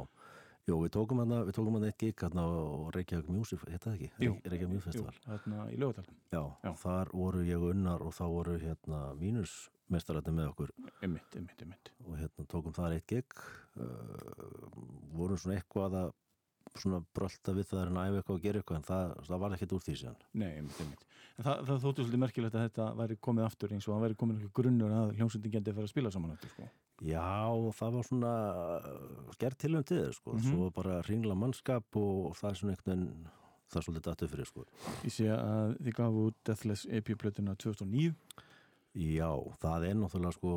Jú, 0.63 0.77
við 0.79 0.93
tókum 0.95 1.19
hann 1.19 1.33
við 1.49 1.55
tókum 1.57 1.75
hann 1.75 1.85
eitt 1.89 1.99
gig 1.99 2.21
hann 2.23 2.39
á 2.39 2.47
Reykjavík 2.95 3.29
Music, 3.35 3.59
það 3.67 3.89
ekki? 3.97 4.09
Jú. 4.23 4.35
Reykjavík 4.47 4.71
Music 4.71 4.95
Jú, 4.95 5.03
Festival. 5.03 5.15
hérna 5.27 5.67
í 5.69 5.77
lögadalum 5.81 6.17
Já, 6.31 6.43
Já. 6.63 6.71
þar 6.85 7.11
voru 7.13 7.43
ég 7.43 7.59
og 7.59 7.73
unnar 7.75 8.01
og 8.05 8.15
þá 8.15 8.23
voru 8.31 8.57
hérna 8.61 9.01
mínusmestarætti 9.19 10.31
með 10.33 10.51
okkur 10.53 10.73
Einmitt, 11.03 11.35
einmitt, 11.35 11.61
einmitt 11.65 11.91
og 12.07 12.17
hérna 12.21 12.47
tókum 12.47 12.75
þar 12.75 12.95
eitt 12.97 13.07
gig 13.11 13.37
uh, 13.75 14.67
vorum 15.13 15.37
svona 15.37 15.59
eitthvað 15.59 15.99
að 15.99 16.13
svona 16.81 16.99
brölda 17.13 17.53
við 17.53 17.67
það 17.69 17.81
að 17.83 17.97
æfa 18.03 18.17
eitthvað 18.21 18.35
og 18.37 18.41
gera 18.43 18.59
eitthvað 18.61 18.77
en 18.79 18.87
það, 18.87 19.11
það 19.27 19.41
var 19.43 19.55
ekkert 19.57 19.73
úr 19.77 19.83
því 19.85 19.95
síðan. 19.99 20.15
Nei, 20.33 20.49
einmitt, 20.57 20.79
einmitt. 20.81 21.03
En 21.37 21.43
það, 21.47 21.59
það 21.67 21.83
þóttu 21.83 22.03
svolítið 22.05 22.21
merkilegt 22.23 22.55
að 22.57 22.63
þetta 22.67 22.87
væri 22.99 23.17
komið 23.27 23.45
aftur 23.47 23.73
eins 23.73 23.87
og 23.87 23.93
það 23.95 24.03
væri 24.07 24.17
komið 24.23 24.35
einhver 24.39 24.53
grunnur 24.59 24.91
að 24.97 25.13
hljómsveitin 25.17 25.53
geti 25.53 25.69
að 25.71 25.77
fara 25.79 25.87
að 25.89 25.93
spila 25.93 26.11
saman 26.13 26.33
aftur 26.35 26.49
sko. 26.53 26.67
Já, 27.03 27.23
það 27.77 27.95
var 27.97 28.03
svona 28.07 28.33
uh, 28.53 29.31
gerð 29.41 29.57
tilhjönd 29.63 29.87
til 29.89 29.97
þess 30.03 30.19
sko, 30.21 30.33
Mhm. 30.37 30.49
svo 30.53 30.69
bara 30.71 31.01
ringla 31.07 31.35
mannskap 31.35 31.97
og, 31.99 32.35
það 32.37 32.49
er 32.51 32.59
svona 32.61 32.75
einhvern 32.75 32.91
veginn 32.93 33.29
það 33.73 33.79
er 33.81 33.85
svolítið 33.87 34.05
dættu 34.09 34.27
fyrir 34.29 34.45
sko. 34.49 34.65
Ég 35.03 35.11
sé 35.15 35.25
að 35.33 35.77
þið 35.83 35.95
gafu 35.97 36.25
Deathless 36.45 36.85
EP-plötuna 36.85 37.55
2009 37.57 38.13
Já, 38.93 39.31
það 39.63 39.87
er 39.89 39.95
náttúrulega 39.97 40.35
sko 40.37 40.53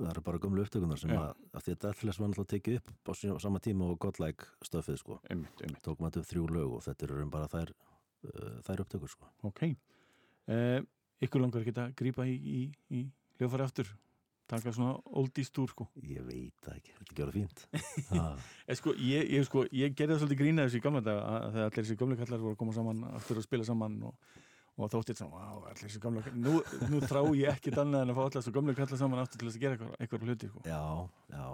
það 0.00 0.12
eru 0.14 0.24
bara 0.26 0.40
gömlu 0.42 0.64
upptökunar 0.64 1.00
sem 1.00 1.12
að, 1.14 1.30
að 1.54 1.70
að 1.70 1.80
Deathless 1.84 2.20
var 2.20 2.30
náttúrulega 2.30 2.54
tekið 2.54 2.78
upp 2.80 3.10
á 3.10 3.12
sama 3.44 3.60
tíma 3.62 3.88
og 3.92 3.98
Godlike 4.02 4.48
stöfið 4.66 5.00
sko. 5.00 5.20
Einmitt, 5.30 5.60
einmitt. 5.64 5.82
Tókum 5.86 6.08
þetta 6.08 6.22
upp 6.22 6.30
þrjú 6.30 6.46
lög 6.56 6.76
og 6.78 6.84
þetta 6.86 7.06
eru 7.08 7.26
bara 7.32 7.50
þær 7.52 7.74
uh, 7.74 8.54
þær 8.66 8.84
upptökur 8.86 9.12
sko. 9.12 9.30
Ok. 9.50 9.66
Eh, 10.50 10.80
Ykkur 11.20 11.42
langar 11.42 11.66
að 11.68 11.90
grípa 11.98 12.24
í, 12.24 12.36
í, 12.36 12.60
í 12.96 13.00
hljófari 13.40 13.66
aftur? 13.66 13.90
Taka 14.50 14.72
svona 14.74 14.96
oldies 15.20 15.52
túr 15.54 15.70
sko. 15.70 15.84
Ég 16.00 16.24
veit 16.26 16.56
það 16.64 16.78
ekki, 16.78 16.94
þetta 16.96 17.18
það 17.20 17.34
fínt. 17.36 17.60
Ég, 18.70 18.78
sko, 18.78 18.94
ég, 18.96 19.28
ég, 19.36 19.44
sko, 19.46 19.62
ég 19.74 19.94
gerði 19.94 20.16
það 20.16 20.22
svolítið 20.24 20.40
grína 20.40 20.64
þessu 20.64 20.80
í 20.80 20.82
gamla 20.86 21.02
dag 21.06 21.20
að 21.20 21.44
þegar 21.54 21.68
allir 21.68 21.84
þessi 21.84 21.98
gamla 22.00 22.16
kallar 22.18 22.42
voru 22.42 22.56
að 22.56 22.60
koma 22.62 22.74
saman 22.74 23.04
aftur 23.12 23.38
að 23.38 23.46
spila 23.46 23.66
saman 23.68 23.98
og, 24.08 24.32
og 24.80 24.92
þóttið 24.94 25.20
svona, 25.20 25.36
wow, 25.36 25.66
allir 25.68 25.82
þessi 25.84 26.00
gamla 26.02 26.34
nú, 26.34 26.54
nú 26.90 27.02
trá 27.04 27.20
ég 27.36 27.52
ekkit 27.52 27.76
annað 27.82 28.06
en 28.06 28.12
að 28.14 28.18
fá 28.18 28.22
allir 28.24 28.38
þessi 28.38 28.54
gamla 28.56 28.76
kallar 28.78 29.00
saman 29.02 29.22
aftur 29.22 29.42
til 29.42 29.50
þess 29.50 29.60
að 29.60 29.64
gera 29.66 29.76
eitthvað, 29.76 29.92
eitthvað 30.00 30.26
hluti 30.28 30.50
sko. 30.50 30.64
Já, 30.68 30.80
já 31.34 31.44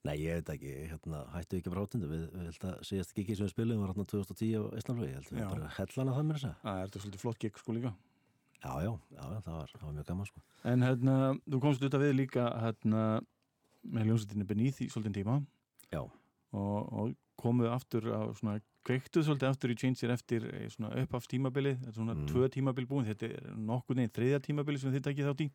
Nei, 0.00 0.14
ég 0.16 0.38
veit 0.38 0.50
ekki, 0.54 0.70
hérna, 0.88 1.18
hættu 1.34 1.58
ekki 1.58 1.70
bara 1.74 1.82
átundu 1.84 2.06
við, 2.08 2.22
við 2.32 2.46
held 2.48 2.62
að 2.70 2.76
síðast 2.88 3.18
ekki 3.20 3.34
sem 3.36 3.44
við 3.44 3.50
spilum 3.52 3.82
var 3.82 3.90
hérna 3.92 4.06
2010 4.08 4.54
á 4.56 4.62
Íslandflögi, 4.80 5.10
ég 5.10 5.18
held 5.18 5.32
við 5.34 5.42
Já. 5.42 5.48
bara 5.50 5.72
hellana 5.76 6.14
það 6.16 6.24
mér 6.28 6.38
að 6.38 6.44
segja 6.44 6.56
Það 6.62 6.78
er 6.78 6.86
þetta 6.86 7.02
svolítið 7.02 7.24
flott 7.24 7.42
gig 7.42 7.58
sko 7.60 7.74
líka 7.76 7.92
Já, 8.60 8.72
já, 8.80 8.92
já, 9.12 9.20
það 9.44 9.52
var, 9.58 9.74
það 9.74 9.84
var 9.84 9.92
mjög 9.98 10.08
gaman 10.08 10.30
sko 10.30 10.42
En 10.72 10.86
hérna, 10.86 11.16
þú 11.44 11.60
komst 11.66 11.84
auðvitað 11.84 12.04
við 12.06 12.16
líka 12.16 12.46
hérna, 12.64 13.02
með 13.92 14.08
hljómsveitinni 14.08 14.48
Beneath 14.48 14.80
í 14.80 14.88
svolítið 14.94 15.18
tíma 15.20 15.36
Já. 15.92 16.00
og, 16.00 16.78
og 16.88 17.12
komuð 17.44 17.70
aftur 17.74 18.08
á 18.08 18.20
svona, 18.40 18.56
kveiktuð 18.84 19.26
svolítið 19.26 19.48
aftur 19.50 19.70
í 19.70 19.76
Changer 19.80 20.10
eftir 20.14 20.46
eh, 20.54 20.68
svona 20.72 20.94
upphafs 21.02 21.28
tímabili 21.28 21.74
þetta 21.76 21.88
er 21.92 21.98
svona 21.98 22.14
Mm. 22.16 22.26
tvö 22.30 22.48
tímabil 22.48 22.86
búin, 22.88 23.04
þetta 23.06 23.28
er 23.30 23.52
nokkuð 23.56 23.96
neginn 24.00 24.14
þriðja 24.16 24.40
tímabili 24.46 24.78
sem 24.80 24.92
þið 24.92 25.02
takið 25.08 25.28
þátt 25.30 25.44
í. 25.44 25.50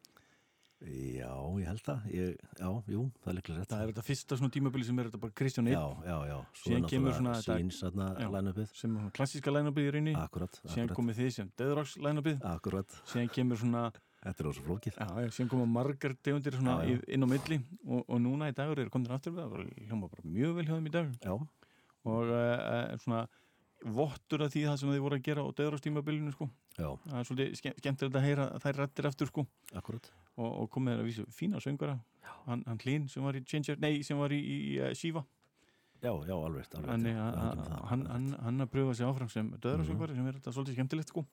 Já, 0.86 1.32
ég 1.56 1.66
held 1.70 1.82
það, 1.86 2.02
ég, 2.12 2.34
já, 2.60 2.68
jú, 2.92 3.04
það 3.24 3.30
er 3.32 3.36
líklega 3.38 3.60
rétt. 3.62 3.70
Það 3.72 3.82
er 3.86 3.92
þetta 3.94 4.04
fyrsta 4.06 4.38
svona 4.38 4.52
tímabili 4.54 4.86
sem 4.86 5.00
er 5.00 5.08
þetta 5.08 5.20
bara 5.24 5.34
Kristján 5.40 5.70
Já, 5.72 5.80
Einn. 5.80 6.02
Já, 6.06 6.18
já, 6.28 6.36
svo 6.60 6.74
er 6.76 6.82
kemur 6.92 7.12
náttúrulega 7.12 7.16
svona 7.16 7.36
þetta- 7.40 7.56
síns 7.62 7.78
þarna 7.82 8.08
Já. 8.20 8.28
lænupið 8.36 8.68
sem 8.76 8.92
er 8.92 9.00
svona 9.00 9.14
klassíska 9.16 9.54
lænabið 9.56 9.88
í 9.88 9.92
rauninni. 9.96 10.16
Akkurat, 10.20 10.60
akkurat, 10.68 10.94
komið 11.00 11.16
þið 11.22 11.32
sem 11.32 11.52
Deathrox 11.58 11.96
lænabið 11.98 12.42
akkurat. 12.44 12.88
Síðan 13.08 13.32
kemur 13.32 13.58
svona, 13.58 13.92
Þetta 14.26 14.42
er 14.42 14.48
ósvo 14.50 14.64
flókið. 14.66 14.96
Já, 14.98 15.08
já, 15.22 15.28
síðan 15.30 15.50
koma 15.52 15.66
margar 15.70 16.14
tegundir 16.18 16.54
svona 16.58 16.82
Já, 16.82 16.98
já. 16.98 17.02
inn 17.14 17.22
á 17.22 17.28
milli. 17.30 17.60
Og, 17.86 18.06
og 18.10 18.18
núna 18.20 18.48
í 18.50 18.56
dagur 18.58 18.80
er 18.82 18.90
komin 18.90 19.12
aftur 19.14 19.32
við 19.36 19.44
það. 19.44 19.50
Var 19.52 19.66
hljóma 19.86 20.10
bara 20.10 20.24
mjög 20.26 20.56
vel 20.56 20.66
hjá 20.66 20.74
þeim 20.76 20.88
í 20.88 20.92
dag. 20.92 21.12
Já, 21.22 21.48
og 22.06 22.32
uh, 22.32 22.96
svona 23.04 23.26
vottur 23.96 24.42
af 24.46 24.54
því 24.54 24.64
það 24.66 24.78
sem 24.82 24.92
þið 24.96 25.04
voru 25.04 25.18
að 25.20 25.26
gera 25.28 25.44
á 25.46 25.48
Deathrox 25.58 25.84
tímabilinu 25.86 26.34
sko. 26.34 26.48
Já, 26.76 26.88
það 27.06 27.18
er 27.20 27.28
svolítið 27.30 27.58
ske- 27.60 27.76
skemmtilegt 27.82 28.18
að 28.18 28.26
heyra 28.26 28.46
þær 28.64 28.80
rættir 28.82 29.08
aftur 29.12 29.30
sko. 29.30 29.46
Akkurat 29.78 30.10
og, 30.36 30.50
og 30.50 30.70
komið 30.74 30.96
þér 30.96 31.04
að 31.04 31.10
vísu 31.12 31.26
fína 31.36 31.62
söngara 31.64 32.00
hann, 32.48 32.64
hann 32.66 32.82
Hlín 32.82 33.06
sem 33.12 33.24
var 33.24 33.38
í 33.38 33.44
Ginger, 33.46 33.78
nei 33.84 34.02
sem 34.04 34.18
var 34.20 34.34
í, 34.36 34.40
í 34.42 34.58
uh, 34.82 34.92
Shiva. 34.98 35.24
Já, 36.04 36.12
já, 36.28 36.36
alveg, 36.36 36.68
hann, 36.86 37.06
hann, 38.10 38.26
hann, 38.44 38.62
að 38.62 38.70
pröfa 38.74 38.94
sig 38.98 39.08
áfram 39.08 39.30
sem 39.32 39.48
döðrasöngari 39.64 40.18
sem 40.18 40.28
er 40.28 40.36
þetta 40.38 40.52
svolítið 40.54 40.76
skemmtilegt 40.78 41.14
sko. 41.14 41.24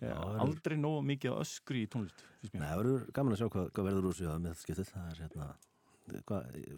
Já, 0.00 0.14
aldrei 0.40 0.78
nóg 0.80 1.02
mikið 1.04 1.34
öskri 1.42 1.82
í 1.84 1.88
tónlist. 1.90 2.22
Nei, 2.54 2.62
það 2.62 2.78
verður 2.80 3.02
gaman 3.18 3.34
að 3.34 3.42
sjá 3.42 3.48
hvað, 3.52 3.66
hvað 3.76 3.88
verður 3.90 4.08
úr 4.08 4.16
sig 4.16 4.30
að 4.30 4.38
meðskiptið, 4.46 4.92
það 4.94 5.10
er 5.10 5.20
hérna 5.26 5.48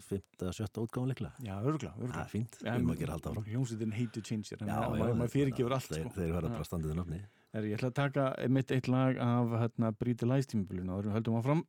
fymta, 0.07 0.51
sjötta 0.55 0.83
útgáðan 0.83 1.13
líklega? 1.13 1.33
Já, 1.45 1.53
örgla, 1.61 1.93
Það 1.97 2.03
örgla 2.07 2.23
er 2.23 2.31
fínt, 2.33 2.57
við 2.61 2.71
erum 2.73 2.91
að 2.93 2.99
gera 3.03 3.15
halda 3.17 3.31
áfram. 3.31 3.47
Hljómsveitin 3.51 3.95
hate 3.97 4.11
to 4.17 4.21
change 4.25 4.51
Já, 4.53 4.75
maður, 4.93 5.31
fyrirgefur 5.33 5.77
allt 5.77 5.89
þeir, 5.89 6.03
sko. 6.05 6.13
þeir 6.19 6.35
verða 6.37 6.51
Já. 6.51 6.55
bara 6.57 6.69
standið 6.69 6.95
nafni. 6.99 7.21
Er, 7.53 7.67
ég 7.69 7.77
ætla 7.77 7.91
að 7.91 7.97
taka 7.99 8.27
mitt 8.49 8.71
eitt 8.73 8.87
lag 8.89 9.19
af 9.21 9.57
hérna, 9.61 9.91
Bríti 9.93 10.25
Læstímubulinu 10.25 10.95
og 10.95 11.03
við 11.05 11.17
höldum 11.19 11.37
áfram. 11.41 11.65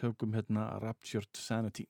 Tökum 0.00 0.32
hérna 0.38 0.70
Raptured 0.80 1.28
Sanity 1.36 1.84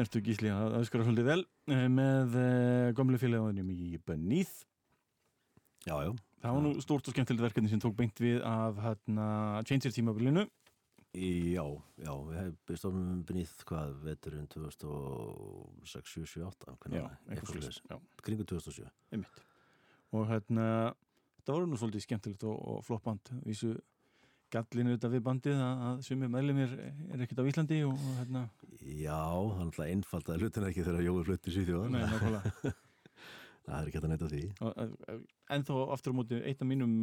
snertu 0.00 0.24
gísli? 0.24 0.48
Að 0.48 0.80
öskara 0.80 1.04
svolítið 1.04 1.28
vel. 1.28 1.42
Eh, 1.68 1.86
með 1.92 2.36
eh, 2.40 2.90
gömlu 2.96 3.20
félagunum 3.20 3.70
í 3.76 3.94
Beneath 4.08 4.64
Já, 5.88 5.94
já, 6.04 6.10
það 6.42 6.56
var 6.56 6.64
nú 6.66 6.70
stórt 6.84 7.06
og 7.08 7.14
skemmtilegt 7.14 7.44
verkefni 7.46 7.70
sem 7.72 7.80
tók 7.80 7.94
beint 7.96 8.18
við 8.20 8.42
af 8.44 8.80
hérna 8.84 9.28
Changer 9.68 9.94
tímabilinu. 9.96 10.42
Já, 11.16 11.64
já, 11.98 12.10
við 12.68 12.76
stofnum 12.78 13.22
byrnið 13.26 13.54
hvað 13.66 13.94
veturinn 14.04 14.50
2006, 14.52 16.12
7, 16.20 16.26
7, 16.34 16.42
8 16.50 16.74
já, 16.92 17.06
eitthvað 17.32 17.48
svoleiðis. 17.48 17.80
svoleiðis, 17.80 17.80
já, 17.88 18.20
kringu 18.26 18.46
2007 18.52 18.90
einmitt. 19.16 19.40
Og 20.12 20.28
hérna 20.28 20.66
það 21.40 21.54
voru 21.56 21.70
nú 21.70 21.80
svolítið 21.80 22.04
skemmtilegt 22.04 22.46
og, 22.46 22.60
og 22.60 22.84
flott 22.86 23.06
band 23.08 23.32
vísu 23.48 23.72
gallinu 24.54 24.94
þetta 24.96 25.10
við 25.14 25.24
bandið 25.30 25.62
að, 25.64 25.82
að 25.88 26.04
sumi 26.06 26.30
meðlumir 26.34 26.76
er 26.82 27.24
ekkert 27.24 27.42
á 27.42 27.48
Íslandi 27.50 27.80
og, 27.88 28.04
hérna, 28.20 28.44
Já, 28.80 29.18
það 29.22 29.56
er 29.60 29.66
náttúrulega 29.66 29.96
einfaldaði 29.96 30.44
hlutin 30.44 30.68
ekki 30.70 30.86
þegar 30.86 31.04
Jói 31.06 31.26
flutti 31.28 31.66
nákvæmlega. 31.96 32.72
Það 33.70 33.76
er 33.76 33.88
ekki 33.90 33.98
hægt 33.98 34.06
að 34.06 34.10
neyta 34.10 34.28
því. 34.30 35.18
En 35.54 35.64
þó 35.68 35.74
aftur 35.94 36.14
á 36.14 36.18
móti 36.18 36.38
eitt 36.48 36.62
af 36.64 36.66
mínum 36.66 36.94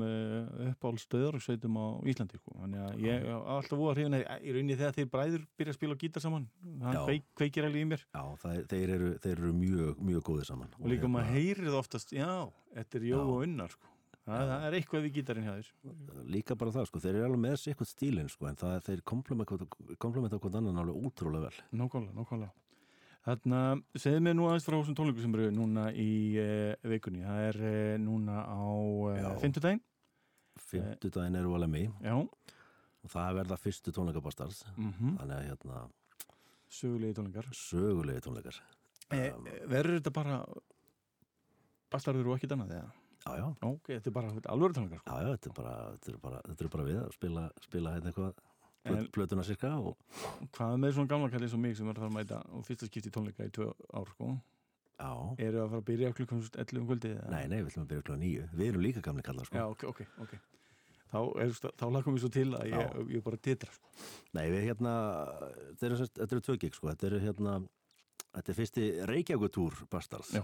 uppáhaldstöður 0.71 1.37
og 1.37 1.43
sveitum 1.43 1.77
á 1.79 1.85
Íslandi 2.09 2.39
sko. 2.39 2.55
þannig 2.57 2.81
að 2.83 3.03
ég 3.05 3.27
á 3.29 3.37
alltaf 3.55 3.83
að 3.83 3.93
hrifna 3.99 4.21
í 4.41 4.55
rauninni 4.55 4.77
þegar 4.79 4.95
þeir 4.97 5.09
bræður 5.13 5.45
byrja 5.59 5.73
að 5.73 5.77
spila 5.77 5.95
og 5.95 6.01
gítar 6.03 6.25
saman 6.25 6.47
það 6.81 6.99
kveik, 7.03 7.27
kveikir 7.39 7.67
alveg 7.69 7.85
í 7.85 7.89
mér. 7.91 8.05
Já, 8.09 8.23
það, 8.41 8.55
er- 8.57 8.67
þeir, 8.73 8.95
eru, 8.97 9.11
þeir 9.23 9.35
eru 9.37 9.53
mjög, 9.61 10.01
mjög 10.09 10.25
góðið 10.31 10.49
saman. 10.49 10.73
Og 10.81 10.89
líka 10.91 11.11
maður 11.13 11.31
heyrir 11.37 11.69
það 11.69 11.79
oftast 11.83 12.15
já, 12.17 12.31
þetta 12.73 12.99
er 12.99 13.07
Jó 13.11 13.21
og 13.23 13.37
Unnar 13.45 13.77
sko. 13.77 13.93
Það, 14.27 14.45
það 14.51 14.67
er 14.69 14.77
eitthvað 14.81 15.03
við 15.07 15.15
gítarinn 15.17 15.47
hjá 15.47 15.55
þér 15.57 16.29
Líka 16.35 16.57
bara 16.59 16.75
það, 16.75 16.87
sko, 16.91 17.01
þeir 17.03 17.15
eru 17.15 17.25
alveg 17.31 17.43
með 17.47 17.57
sér 17.61 17.73
eitthvað 17.73 17.91
stílinn 17.93 18.31
sko, 18.31 18.47
en 18.51 18.59
það, 18.59 18.77
þeir 18.87 19.03
komplementa 19.07 20.39
hvort 20.39 20.57
annan 20.61 20.81
alveg 20.83 21.09
útrúlega 21.09 21.49
vel 21.49 21.61
nákvæmlega, 21.81 22.15
nákvæmlega 22.21 22.53
Þarna, 23.27 23.57
segðu 23.99 24.19
mig 24.23 24.35
nú 24.37 24.45
aðeins 24.47 24.63
frá 24.63 24.77
þessum 24.77 24.95
tónleikum 24.95 25.19
sem 25.25 25.33
eru 25.35 25.47
núna 25.51 25.89
í 25.91 26.11
uh, 26.39 26.77
vikunni. 26.87 27.25
Það 27.25 27.39
er 27.43 27.57
uh, 27.59 27.95
núna 27.99 28.37
á 28.47 28.63
Já. 29.19 29.25
fimmtudaginn. 29.41 29.81
Fymtudaginn 30.63 31.35
eru 31.35 31.51
alveg 31.57 31.73
mig 31.73 31.89
og 32.07 33.11
það 33.11 33.35
verða 33.41 33.57
fyrstu 33.59 33.91
tónleikabastars 33.97 34.61
Mm 34.77 35.17
þannig 35.19 35.35
að 35.35 35.43
hérna 35.49 35.81
Sögulegi 36.77 37.17
tónleikar. 37.19 37.51
sögulegi 37.51 38.23
tónleikar 38.29 38.61
E, 39.11 39.19
Um, 39.31 39.45
verður 39.71 39.99
þetta 39.99 40.11
bara 40.11 40.39
bastarður 41.93 42.31
og 42.31 42.37
ekkit 42.39 42.55
annað? 42.55 42.73
Eða? 42.79 42.89
Já, 43.27 43.37
já, 43.41 43.47
Ok, 43.67 43.89
þetta 43.91 44.11
er 44.11 44.15
bara 44.15 44.33
alveg 44.53 44.75
tónleikar. 44.77 45.01
Sko. 45.01 45.11
já, 45.11 45.23
já, 45.23 45.31
þetta 45.35 45.49
er 45.49 45.55
bara, 45.59 45.73
þetta 45.93 46.13
er 46.13 46.19
bara, 46.23 46.41
þetta 46.47 46.63
er 46.67 46.71
bara 46.75 46.87
við 46.87 46.99
að 47.01 47.09
spila, 47.17 47.47
spila 47.67 47.95
hérna 47.97 48.11
eitthvað 48.13 48.45
plötuna 49.11 49.43
sirka 49.43 49.71
og 49.77 49.97
Hvað 50.55 50.77
með 50.79 50.93
svona 50.95 51.11
gamla 51.11 51.31
kallið 51.31 51.51
svo 51.51 51.59
mig 51.59 51.77
sem 51.77 51.87
er 51.89 51.97
að 51.97 52.03
fara 52.03 52.11
að 52.11 52.17
mæta 52.17 52.41
og 52.55 52.67
fyrsta 52.67 52.87
skipti 52.87 53.11
tónleika 53.11 53.47
í 53.47 53.51
tvö 53.51 53.71
ár? 53.91 54.11
Sko? 54.13 54.35
já, 54.97 55.11
Eru 55.45 55.63
að 55.63 55.73
fara 55.73 55.81
að 55.81 55.87
byrja 55.89 56.13
klukkan 56.17 56.43
11 56.43 56.79
um 56.81 56.87
kvöldið? 56.87 57.17
nei, 57.29 57.43
nei, 57.51 57.57
við 57.61 57.71
ætlum 57.71 57.83
að 57.83 57.89
byrja 57.91 58.05
klokka 58.07 58.21
nýju 58.23 58.45
við 58.53 58.69
erum 58.71 58.85
líka 58.85 59.03
gamli 59.05 59.25
kallar, 59.27 59.49
sko 59.49 59.59
Já, 59.59 59.65
ok, 59.73 59.83
ok, 59.91 60.01
ok. 60.25 60.37
Þá, 61.07 61.19
er, 61.39 61.53
þá 61.79 61.85
lakum 61.95 62.15
við 62.17 62.23
svo 62.25 62.31
til 62.35 62.49
að 62.57 62.65
ég, 62.67 62.97
ég 63.15 63.21
bara 63.23 63.37
titra. 63.39 63.71
Sko. 63.71 63.91
Nei, 64.35 64.49
við 64.51 64.65
hérna, 64.67 64.95
þetta 65.69 65.87
eru, 65.87 65.99
þetta 66.17 66.35
eru 66.35 66.43
tvö 66.43 66.55
gig, 66.59 66.75
sko, 66.75 66.89
þetta 66.91 67.07
eru 67.07 67.21
hérna, 67.23 67.53
þetta 68.35 68.51
er 68.51 68.57
fyrsti 68.57 68.87
Reykjavíkutúr 69.07 69.85
Bastars. 69.93 70.33
Já. 70.35 70.43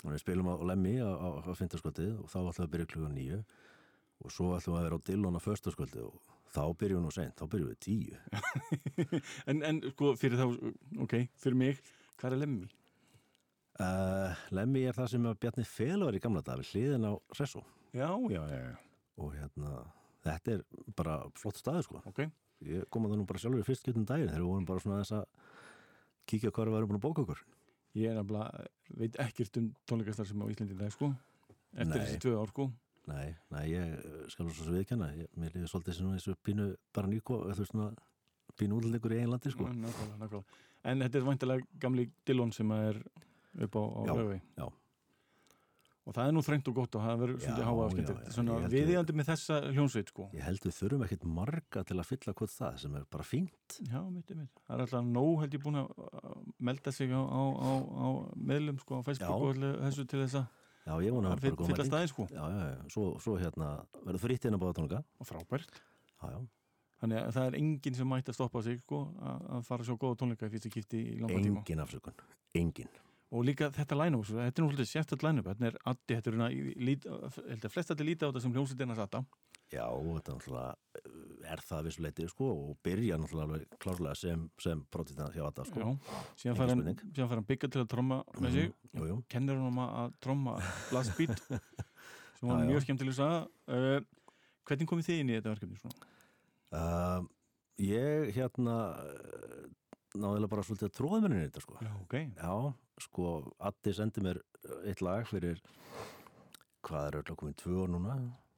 Og 0.00 0.14
við 0.14 0.22
spilum 0.22 0.48
á 0.48 0.54
Lemmi 0.64 0.96
á, 1.02 1.10
á, 1.12 1.28
á 1.44 1.52
fintarskvöldið 1.58 2.12
og 2.22 2.28
þá 2.32 2.38
ætlum 2.40 2.56
við 2.56 2.66
að 2.66 2.74
byrja 2.74 2.90
klukkan 2.94 3.16
nýju 3.18 3.40
og 4.20 4.34
svo 4.34 4.50
ætlum 4.56 4.76
við 4.76 4.80
að 4.80 4.86
vera 4.86 4.98
á 5.00 5.06
Dillon 5.10 5.38
á 5.38 5.40
föstaskvöldið 5.44 6.06
og 6.08 6.36
þá 6.50 6.62
byrjum 6.80 7.00
við 7.00 7.06
nú 7.06 7.14
seint, 7.14 7.36
þá 7.38 7.44
byrjum 7.52 7.70
við 7.70 7.80
tíu. 7.84 8.20
en, 9.50 9.62
en 9.66 9.80
sko, 9.92 10.14
fyrir 10.18 10.40
þá, 10.40 10.72
ok, 11.04 11.16
fyrir 11.40 11.60
mig, 11.60 11.82
hvað 12.20 12.36
er 12.36 12.42
lemmi? 12.42 12.70
Uh, 13.80 14.40
Lemmi 14.52 14.82
er 14.84 14.96
það 14.96 15.12
sem 15.14 15.28
Bjarni 15.40 15.64
Fel 15.64 16.02
var 16.04 16.16
í 16.16 16.20
gamla 16.20 16.42
dag 16.44 16.58
við 16.60 16.74
hliðin 16.74 17.06
á 17.08 17.12
Sessó 17.38 17.62
Já, 17.96 18.10
já, 18.28 18.42
já, 18.50 18.58
já, 18.60 18.74
og 19.22 19.30
hérna, 19.32 19.70
þetta 20.26 20.52
er 20.52 20.64
bara 20.98 21.14
flott 21.38 21.56
staður, 21.58 21.86
sko. 21.86 22.02
ok. 22.10 22.20
Ég 22.68 22.84
kom 22.92 23.06
að 23.06 23.14
það 23.14 23.22
nú 23.22 23.28
bara 23.30 23.40
sjálfur 23.40 23.62
í 23.62 23.66
fyrst 23.66 23.86
getum 23.88 24.04
daginn 24.04 24.28
þegar 24.28 24.44
við 24.44 24.50
vorum 24.50 24.66
bara 24.68 24.84
svona 24.84 24.98
þess 25.00 25.16
að 25.16 25.24
kíkja 26.28 26.52
hvað 26.52 26.68
við 26.68 26.76
varum 26.76 26.90
búin 26.90 27.00
að 27.00 27.06
bóka 27.06 27.24
okkur. 27.24 27.40
Ég 27.98 28.06
er 28.10 28.14
nefnilega, 28.20 28.66
veit 29.00 29.16
ekkert 29.18 29.56
um 29.58 29.70
tónleikastar 29.90 30.26
sem 30.28 30.42
á 30.42 30.46
Íslandi 30.52 30.76
í 30.76 30.78
dag, 30.78 30.92
sko. 30.94 31.08
Eftir 31.74 31.90
Nei. 31.90 31.98
þessi 32.04 32.20
tvö 32.22 32.34
ár, 32.40 32.50
sko. 32.52 32.68
Nei, 33.10 33.34
nei, 33.50 33.64
ég 33.72 33.94
skal 34.30 34.46
svo 34.50 34.64
svo 34.66 34.74
viðkenna 34.76 35.08
ég, 35.16 35.26
mér 35.40 35.54
líður 35.56 35.70
svolítið 35.72 35.96
sem 35.96 36.10
þessu 36.14 36.34
pínu 36.46 36.66
bara 36.94 37.08
nýko, 37.10 37.40
þú 37.48 37.56
veist 37.58 37.72
svona 37.72 37.88
pínu 38.60 38.76
útlendingur 38.78 39.14
í 39.16 39.18
einn 39.22 39.30
landi, 39.32 39.50
sko 39.50 39.66
Mm, 39.66 39.80
Nákvæmlega, 39.86 40.18
nákvæmlega. 40.20 40.44
En 40.84 41.00
þetta 41.02 41.18
er 41.18 41.24
vantilega 41.26 41.66
gamli 41.80 42.04
Dillon 42.26 42.52
sem 42.52 42.70
er 42.72 43.00
upp 43.60 43.74
á, 43.74 43.82
á 43.82 44.00
Já, 44.06 44.12
Laugavegi. 44.14 44.40
já. 44.56 44.66
Og 46.08 46.14
það 46.16 46.30
er 46.30 46.32
nú 46.32 46.42
þrengt 46.42 46.68
og 46.70 46.76
gott 46.78 46.96
og 46.96 47.02
það 47.04 47.18
verður 47.20 47.42
svolítið 47.44 47.66
háa 47.68 47.88
já, 48.00 48.30
Svona 48.34 48.54
viðíðandi 48.72 49.16
með 49.18 49.26
þessa 49.30 49.58
hljónsveit, 49.68 50.12
sko. 50.14 50.28
Ég 50.34 50.46
held 50.46 50.64
við 50.64 50.76
þurfum 50.78 51.04
ekkert 51.06 51.26
marga 51.38 51.82
til 51.86 51.96
að 52.00 52.08
fylla 52.08 52.34
hvort 52.40 52.54
það 52.54 52.78
sem 52.84 52.94
er 52.96 53.04
bara 53.12 53.26
fínt 53.28 53.76
Já, 53.84 54.00
mitt, 54.08 54.32
mitt. 54.38 54.62
Það 54.64 54.74
er 54.76 54.84
alltaf 54.86 55.04
nóg, 55.10 55.34
held 55.42 55.56
ég, 55.58 55.62
búin 55.66 55.80
að 55.82 55.90
uh, 55.92 56.38
melda 56.70 56.94
sig 56.96 57.12
á, 57.12 57.20
á, 57.20 57.42
á, 57.60 57.70
á 57.84 58.06
meðlum, 58.40 58.80
sko, 58.80 58.98
á 58.98 59.06
Facebook 59.06 59.44
og 59.50 59.60
þessu 59.60 60.06
til 60.08 60.22
þess 60.24 60.40
að 60.40 60.48
Já, 60.80 60.94
ég 61.04 61.12
vona 61.12 61.28
að 61.28 61.36
að 61.36 61.42
það 61.44 61.50
er 61.50 61.52
bara 61.52 61.60
góð 61.60 61.68
fylla 61.68 61.76
mæting 61.76 61.92
staði, 61.92 62.10
sko. 62.14 62.26
Já, 62.32 62.40
já, 62.48 62.64
já, 62.72 62.78
svo, 62.96 63.04
svo 63.20 63.36
hérna 63.36 63.68
verður 64.00 64.24
fritt 64.24 64.48
inn 64.48 64.56
að 64.56 64.64
báða 64.64 64.76
tónleika 64.80 65.02
Og 65.20 65.28
frábært. 65.28 65.82
Já, 66.16 66.24
já, 66.32 66.40
Þannig 67.00 67.20
að 67.20 67.30
það 67.36 67.46
er 67.46 67.58
enginn 67.60 67.96
sem 67.96 68.10
mætti 68.12 68.32
að 68.32 68.36
stoppa 68.36 68.62
sig 68.64 68.80
sko, 68.82 68.98
að 69.24 69.62
fara 69.68 69.86
sjá 69.86 69.94
góða 70.00 70.18
tónleika 70.20 70.48
í 70.48 70.52
fyrsta 70.52 70.72
kipti 70.72 70.98
í 71.00 71.20
langa 71.20 71.38
tíma. 71.38 71.62
engin 71.62 71.84
afsökun 71.84 72.24
Engin 72.60 72.90
Og 73.30 73.44
líka 73.46 73.68
þetta 73.70 73.94
line-up, 73.94 74.24
þetta 74.26 74.48
er 74.50 74.64
svolítið 74.66 74.88
sérstætt 74.90 75.22
line-up, 75.22 75.46
þetta 75.52 75.68
er 75.68 75.76
addi, 75.92 76.16
þetta 76.16 76.30
er 76.32 76.38
hérna, 76.40 77.70
flest 77.70 77.92
allir 77.94 78.08
líta 78.08 78.26
á 78.26 78.28
þetta 78.30 78.42
sem 78.42 78.54
hljómsveitina 78.56 78.96
sata. 78.98 79.20
Já, 79.70 79.84
þetta 79.86 80.32
er 80.32 80.38
náttúrulega 80.40 80.70
eh, 80.98 81.52
er 81.52 81.62
það 81.62 81.76
að 81.76 81.86
vissu 81.86 82.02
leiti, 82.02 82.26
sko 82.32 82.48
og 82.50 82.72
byrja 82.82 83.18
náttúrulega 83.22 83.78
klárlega 83.84 84.16
sem, 84.18 84.42
sem 84.58 84.82
prótíðna 84.90 85.28
hjá 85.30 85.44
þetta, 85.44 85.66
sko 85.68 85.84
Já, 85.84 86.16
síðan 86.42 86.58
fær 86.58 86.72
hann, 86.72 86.82
hann 87.36 87.46
byggja 87.46 87.70
til 87.70 87.84
að 87.84 87.90
tromma 87.94 88.18
með 88.42 88.56
sig, 88.56 88.72
Mhm, 88.90 88.98
Jú, 88.98 89.06
jú, 89.06 89.16
kennir 89.30 89.60
hann 89.62 89.78
að 89.84 90.16
tromma 90.26 90.56
blast 90.90 91.14
beat, 91.14 91.38
sem 92.40 92.50
var 92.50 92.64
mjög 92.66 92.82
skemmtileg 92.82 93.20
að. 93.22 93.36
Uh, 93.70 94.00
hvernig 94.66 94.90
komið 94.90 95.06
þið 95.06 95.20
inn 95.22 95.30
í 95.30 95.36
þetta 95.38 95.52
verkefni 95.54 95.78
svona? 95.78 96.08
Uh, 96.74 97.28
ég 97.86 98.32
hérna 98.34 98.76
uh, 98.98 99.68
náðilega 100.18 100.50
bara 100.50 100.66
svolítið 100.66 100.90
að 100.90 100.96
tróða 100.98 101.20
mér 101.22 101.36
inn 101.36 101.44
í 101.44 101.46
þetta 101.46 101.62
sko. 101.62 101.78
Já, 101.78 101.92
ok. 102.02 102.16
Já, 102.34 102.54
sko, 103.00 103.52
Addi 103.60 103.92
sendi 103.96 104.20
mér 104.24 104.40
uh, 104.40 104.80
eitt 104.88 105.00
lag 105.04 105.26
fyrir 105.26 105.60
hvað 106.86 107.06
er 107.10 107.18
öll 107.20 107.30
að 107.32 107.36
komin 107.40 107.54
tvö 107.60 107.82
ár 107.84 107.92
núna? 107.92 108.16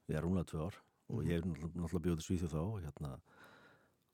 Ég 0.09 0.17
er 0.19 0.23
rúnlega 0.27 0.49
tvö 0.53 0.67
ár. 0.69 0.77
Og 1.13 1.23
Mhm. 1.23 1.29
ég 1.29 1.35
er 1.39 1.43
náttúrulega 1.43 1.81
náttúrulega 1.83 2.05
bjóði 2.07 2.25
svíþjóð 2.27 2.55
þá 2.55 2.63
hérna 2.85 3.11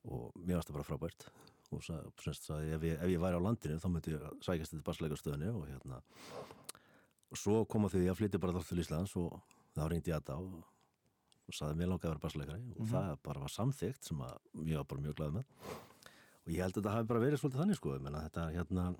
og 0.09 0.33
mér 0.37 0.57
varst 0.59 0.69
það 0.71 0.79
bara 0.79 0.89
frábært. 0.89 1.29
Og 1.71 1.83
semst, 1.85 2.47
sagði, 2.49 2.73
ef, 2.75 2.83
ég, 2.83 2.95
ef 2.97 3.09
ég 3.13 3.21
væri 3.21 3.37
á 3.37 3.43
landinu 3.45 3.77
þá 3.79 3.89
myndi 3.93 4.15
ég 4.15 4.23
sækast 4.41 4.73
þetta 4.73 4.87
barsleikarstöðinu 4.89 5.51
og 5.55 5.67
hérna 5.69 6.01
og 7.31 7.37
svo 7.37 7.67
koma 7.69 7.89
því 7.93 8.07
að 8.09 8.17
flytja 8.17 8.41
bara 8.41 8.53
þátt 8.57 8.69
til 8.71 8.79
Íslands 8.81 9.13
og 9.21 9.35
þá 9.77 9.83
reyndi 9.91 10.11
ég 10.11 10.17
Adda 10.17 10.39
og 10.41 10.65
og 11.49 11.55
saði 11.57 11.77
mér 11.81 11.89
langaði 11.89 12.09
að 12.09 12.13
vera 12.13 12.25
barsleikari 12.25 12.65
og 12.77 12.81
Mhm. 12.87 12.91
það 12.93 13.19
bara 13.23 13.41
var 13.41 13.49
samþygt 13.49 14.05
sem 14.05 14.19
að 14.19 14.39
ég 14.65 14.77
var 14.77 14.85
bara 14.85 15.01
mjög 15.01 15.15
glað 15.17 15.33
með. 15.33 15.45
Og 16.45 16.49
ég 16.53 16.61
held 16.63 16.73
að 16.75 16.83
þetta 16.83 16.93
hafi 16.93 17.07
bara 17.09 17.21
verið 17.21 17.39
svolítið 17.41 17.61
þannig 17.61 17.77
sko. 17.77 17.95
Ég 17.95 18.03
menna 18.03 18.29
þetta 18.29 18.53
hérna 18.53 18.97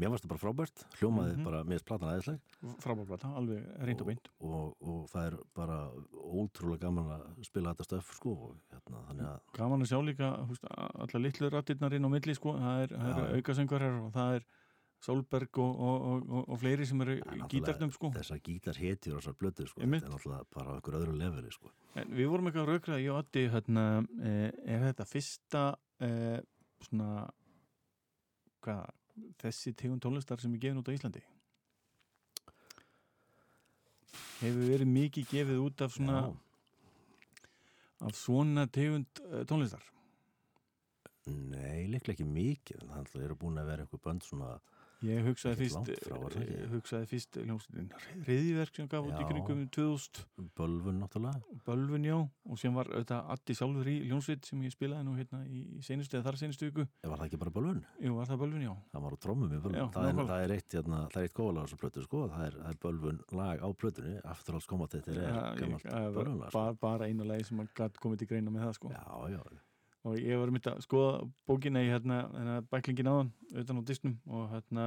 mér 0.00 0.10
varst 0.14 0.24
það 0.24 0.30
bara 0.32 0.42
frábært, 0.42 0.84
hljómaði 1.00 1.34
Mhm. 1.36 1.44
bara 1.44 1.60
mér 1.68 1.80
er 1.80 1.84
platan 1.90 2.08
aðeinsleg 2.10 2.40
Frábærplata, 2.84 3.30
alveg 3.36 3.66
reynd 3.84 4.00
og 4.00 4.06
beint. 4.10 4.28
og, 4.40 4.76
og 4.80 5.02
það 5.12 5.26
er 5.30 5.36
bara 5.54 5.78
ótrúlega 6.16 6.80
gaman 6.86 7.10
að 7.18 7.44
spila 7.44 7.74
þetta 7.74 7.86
stöf 7.88 8.14
sko 8.16 8.32
og 8.48 8.56
hérna 8.72 9.04
þannig 9.10 9.28
að 9.28 9.40
Gaman 9.60 9.84
að 9.84 9.90
sjá 9.92 10.00
líka, 10.08 10.32
húst, 10.48 10.64
allar 10.70 11.22
litlu 11.24 11.50
rattirnar 11.52 11.92
inn 11.94 12.04
á 12.08 12.10
milli, 12.10 12.34
sko, 12.34 12.56
það 12.56 12.82
er, 12.82 12.96
Já. 12.96 13.14
er 13.28 13.36
aukasengvarar 13.40 14.00
og 14.06 14.12
það 14.16 14.34
er 14.40 14.44
Solberg 15.00 15.56
og, 15.56 15.78
og, 15.80 16.02
og, 16.04 16.24
og, 16.28 16.48
og 16.52 16.58
fleiri 16.60 16.84
sem 16.84 17.00
eru 17.00 17.14
er 17.24 17.38
í 17.38 17.46
gítarnum, 17.48 17.88
sko. 17.90 18.10
þessar 18.12 18.40
gítar 18.44 18.76
hetjur 18.76 19.14
og 19.16 19.22
þessar 19.22 19.36
blötu 19.40 19.64
sko, 19.66 19.80
þetta 19.80 19.96
er 20.06 20.12
náttúrulega 20.12 20.44
bara 20.52 20.74
einhver 20.76 20.96
öðru 20.98 21.14
leveli 21.16 21.52
sko 21.54 21.70
En 21.96 22.08
við 22.12 22.28
vorum 22.28 22.46
eitthvað 22.50 22.66
að 22.66 22.72
raukra, 22.74 22.98
ég 23.00 23.10
og 23.14 23.22
Addi, 23.24 23.46
hérna, 23.48 23.84
eh, 24.20 24.50
er 24.76 24.84
þetta 24.92 25.06
fyrsta, 25.08 25.62
eh, 26.04 26.40
svona, 26.84 27.30
hvað, 28.64 28.90
þessi 29.40 29.72
tegund 29.76 30.02
tónlistar 30.04 30.40
sem 30.42 30.54
er 30.54 30.62
gefin 30.62 30.80
út 30.80 30.90
á 30.90 30.96
Íslandi? 30.96 31.22
Hefur 34.40 34.66
verið 34.70 34.88
mikið 34.88 35.28
gefið 35.34 35.62
út 35.66 35.84
af 35.84 35.94
svona, 35.94 36.20
Já. 36.24 37.46
af 38.08 38.16
svona 38.16 38.66
tegund 38.72 39.22
eh, 39.28 39.44
tónlistar? 39.48 39.84
Nei, 41.30 41.86
líklega 41.92 42.16
ekki 42.16 42.26
mikið 42.26 42.86
en 42.86 43.08
það 43.10 43.26
eru 43.26 43.36
búin 43.42 43.60
að 43.60 43.68
vera 43.70 43.84
einhver 43.84 44.00
bönd 44.02 44.24
svona 44.24 44.54
Ég 45.00 45.24
hugsaði 45.24 45.64
fyrst, 45.64 45.88
eh, 45.88 46.64
hugsaði 46.74 47.06
fyrst 47.08 47.36
hljómsveitin 47.40 47.86
Reyðiverk 48.26 48.76
sem 48.76 48.88
gaf 48.90 49.06
út 49.08 49.16
í 49.16 49.26
kringum 49.30 49.62
2000 49.72 50.26
Bölvun 50.58 50.98
náttúrulega. 51.00 51.40
Bölvun 51.64 52.04
já 52.04 52.16
og 52.18 52.58
sem 52.60 52.74
var 52.74 52.90
auðvitað 52.92 53.30
Addi 53.32 53.56
sjálfur 53.56 53.88
í 53.88 53.96
hljómsveit 54.10 54.44
sem 54.50 54.60
ég 54.66 54.74
spilaði 54.74 55.06
nú 55.08 55.14
hérna 55.16 55.40
í 55.48 55.80
seinustu 55.80 56.18
eða 56.18 56.26
þar 56.28 56.40
seinustu 56.42 56.68
viku. 56.68 56.86
Var 57.02 57.16
það 57.16 57.26
ekki 57.30 57.40
bara 57.40 57.54
Bölvun? 57.56 57.80
Jú, 58.00 58.12
var 58.18 58.28
það 58.28 58.42
Bölvun 58.44 58.66
já. 58.66 58.74
Það 58.92 59.06
var 59.06 59.16
á 59.16 59.18
trommum 59.24 59.56
í 59.56 59.62
Bölvun. 59.62 59.80
Já, 59.80 59.86
það, 59.96 60.10
er, 60.10 60.20
það 60.34 60.44
er 60.44 60.54
eitt, 60.58 60.76
hérna, 60.76 61.00
það 61.08 61.22
er 61.22 61.30
eitt 61.30 61.38
góðalega 61.40 61.64
þessu 61.70 61.80
plötu 61.80 62.04
sko. 62.04 62.22
það, 62.28 62.44
er, 62.50 62.60
það 62.60 62.70
er 62.74 62.80
Bölvun 62.84 63.24
lag 63.40 63.64
á 63.64 63.68
plötunni. 63.72 64.14
Aftur 64.34 64.60
alls 64.60 64.68
koma 64.68 64.90
þetta 64.92 65.16
er 65.16 65.58
gammalt 65.62 65.90
Bölvun 66.18 66.44
sko. 66.44 66.52
bara, 66.58 66.76
bara 66.84 67.08
einu 67.08 67.24
lagi 67.24 67.48
sem 67.48 67.64
gæti 67.72 68.04
komið 68.04 68.24
til 68.24 68.32
greina 68.34 68.52
með 68.52 68.68
það 68.68 68.78
sko. 68.82 68.92
Já, 68.92 69.04
já, 69.32 69.42
og 70.08 70.16
ég 70.16 70.40
var 70.40 70.52
myndið 70.52 70.72
að 70.72 70.84
skoða 70.86 71.14
bókina 71.48 71.82
í 71.84 71.90
hérna, 71.90 72.22
hérna 72.32 72.60
bæklingin 72.72 73.10
áðan 73.10 73.32
utan 73.62 73.80
á 73.80 73.88
disnum 73.88 74.16
og 74.30 74.46
hérna 74.54 74.86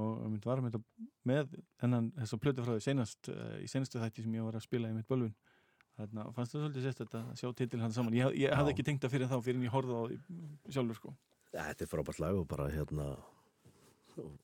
og 0.00 0.24
mynd 0.30 0.46
var 0.46 0.62
myndið 0.64 0.84
með 1.28 1.54
þennan 1.82 2.10
þess 2.16 2.34
að 2.36 2.42
plötu 2.44 2.64
frá 2.66 2.74
því 2.74 2.84
senast 2.86 3.30
uh, 3.32 3.56
í 3.62 3.68
senastu 3.70 4.00
þætti 4.02 4.24
sem 4.24 4.36
ég 4.38 4.46
var 4.46 4.58
að 4.58 4.66
spila 4.66 4.90
í 4.90 4.96
mitt 4.96 5.08
bölvun 5.10 5.34
hérna, 6.00 6.26
fannst 6.34 6.54
það 6.54 6.64
svolítið 6.64 6.86
sérst 6.86 7.16
að 7.18 7.32
sjá 7.40 7.50
titil 7.58 7.82
hann 7.82 7.94
saman, 7.94 8.16
ég, 8.16 8.38
ég 8.40 8.54
hafði 8.56 8.74
ekki 8.74 8.86
tengt 8.86 9.04
það 9.04 9.14
fyrir 9.14 9.30
þá 9.30 9.36
fyrir 9.44 9.58
en 9.58 9.66
ég 9.66 9.74
horfði 9.74 9.98
á 9.98 10.02
því 10.06 10.74
sjálfur 10.76 10.98
sko. 10.98 11.12
Ja, 11.50 11.66
Þetta 11.66 11.84
er 11.84 11.90
frábært 11.90 12.22
lag 12.22 12.38
og 12.38 12.46
bara 12.50 12.68
hérna 12.72 13.08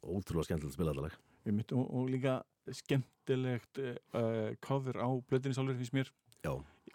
ótrúlega 0.03 0.49
skemmtilegt 0.49 0.73
að 0.73 0.77
spila 0.77 0.93
þetta 0.95 1.07
lag. 1.07 1.19
Einmitt, 1.47 1.75
og, 1.77 1.87
og 1.87 2.09
líka 2.11 2.39
skemmtilegt 2.75 3.81
uh, 3.83 4.53
cover 4.65 4.99
á 4.99 5.09
blöðinni 5.31 5.57
sjálfur 5.57 5.79
finnst 5.79 5.97
mér. 5.97 6.11
Já, 6.45 6.53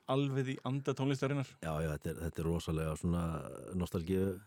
alveg 0.07 0.53
í 0.55 0.57
anda 0.67 0.93
tónlistarinnar. 0.97 1.49
Já, 1.61 1.73
já 1.83 1.89
þetta, 1.93 2.09
er, 2.09 2.23
þetta 2.25 2.41
er 2.41 2.49
rosalega 2.49 2.95
svona 2.99 3.25
nostalgíu 3.77 4.39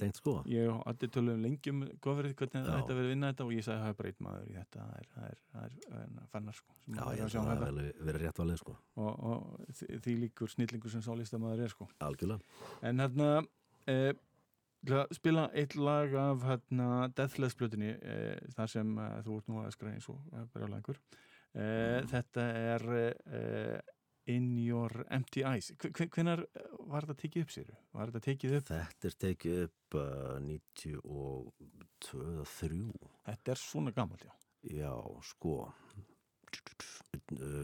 tengt 0.00 0.16
sko. 0.16 0.38
Ég 0.48 0.70
og 0.72 0.80
Addi 0.88 1.08
tölum 1.12 1.42
lengi 1.44 1.72
um 1.74 1.82
coverið 2.00 2.32
hvernig 2.38 2.64
Já. 2.64 2.70
þetta 2.78 2.96
verið 2.96 3.10
vinna 3.12 3.32
þetta 3.32 3.44
og 3.44 3.52
ég 3.52 3.66
sagði 3.66 3.82
það 3.82 4.00
er 4.00 4.08
einn 4.10 4.24
maður 4.26 4.46
í 4.46 4.54
þetta 4.56 4.86
það 4.86 4.94
er, 4.96 5.10
það 5.14 5.26
er, 5.26 5.42
það 5.50 5.66
er, 5.66 6.14
það 6.14 6.30
fannar 6.32 6.56
sko 6.56 6.72
Já, 6.86 6.94
ég 6.94 7.04
að 7.04 7.20
held 7.20 7.20
að 7.20 7.40
um 7.42 7.50
það 7.50 7.60
þetta. 7.60 7.68
hefur 7.68 8.08
verið 8.08 8.24
rétt 8.24 8.40
valið 8.40 8.60
sko. 8.62 8.76
Og, 8.96 9.12
og 9.30 9.76
því, 9.76 9.88
því 10.06 10.16
líkur 10.24 10.52
snillingur 10.54 10.94
sem 10.94 11.04
sálistamaður 11.04 11.64
er 11.66 11.74
sko. 11.74 11.88
Algjörlega. 12.08 12.58
En 12.88 13.04
hérna 13.04 13.30
eh, 13.92 14.12
að 14.88 15.14
spila 15.20 15.46
eitt 15.52 15.76
lag 15.76 16.16
af 16.24 16.46
hérna 16.48 16.90
Deathless 17.12 17.58
blöðinni 17.60 17.92
eh, 18.00 18.38
þar 18.56 18.72
sem 18.72 18.96
eh, 19.04 19.18
þú 19.26 19.36
ert 19.36 19.52
nú 19.52 19.60
að 19.60 19.74
skræða 19.76 19.98
eins 19.98 20.08
og 20.08 20.32
eh, 20.32 20.46
brjálæðingur. 20.54 21.02
Eh, 21.60 22.00
þetta 22.08 22.48
er 22.56 22.88
eh, 22.96 23.89
In 24.28 24.58
Your 24.60 25.06
Empty 25.10 25.42
Eyes 25.48 25.72
hvenar 25.80 26.44
var 26.90 27.06
þetta 27.06 27.16
tekið 27.22 27.46
upp 27.46 27.54
sér? 27.54 27.70
Var 27.96 28.10
þetta 28.10 28.24
tekið 28.26 28.56
upp? 28.58 28.66
Þetta 28.68 29.08
er 29.08 29.16
tekið 29.24 29.62
upp 29.64 29.96
uh, 29.96 30.36
92 30.44 31.70
3 32.50 32.82
Þetta 33.30 33.54
er 33.54 33.62
svona 33.62 33.94
gammalt, 33.96 34.24
já 34.28 34.32
Já, 34.60 34.92
sko 35.24 35.72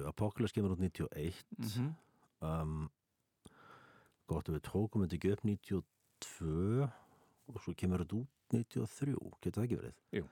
Apocalypse 0.08 0.56
kemur 0.56 0.72
út 0.72 0.80
91 0.80 1.44
mm 1.58 1.66
-hmm. 1.66 1.92
um, 2.40 2.90
Gott 4.26 4.48
að 4.48 4.56
við 4.56 4.64
tókum 4.70 5.02
þetta 5.04 5.16
ekki 5.16 5.32
upp 5.32 5.44
92 5.44 6.88
og 7.46 7.60
svo 7.62 7.74
kemur 7.78 8.02
þetta 8.02 8.16
út 8.16 8.28
93, 8.54 9.14
getur 9.42 9.60
það 9.60 9.66
ekki 9.66 9.78
verið? 9.80 9.94
Jú. 10.12 10.24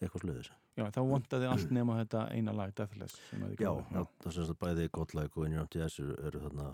Eitthvað 0.00 0.24
sluðis 0.24 0.50
Já, 0.76 0.84
þá 0.92 1.00
vantaði 1.08 1.46
allt 1.48 1.70
nema 1.72 1.96
þetta 2.02 2.26
eina 2.36 2.52
lag 2.56 2.74
Deathless 2.76 3.16
að 3.32 3.54
Já, 3.62 3.70
það 4.20 4.34
sem 4.36 4.48
sagt 4.50 4.60
bæði 4.60 4.90
Godlike 4.92 5.40
og 5.40 5.46
In 5.46 5.56
Your 5.56 5.64
Empty 5.64 5.80
Eyes 5.80 5.96
eru, 6.02 6.42
þarna 6.42 6.66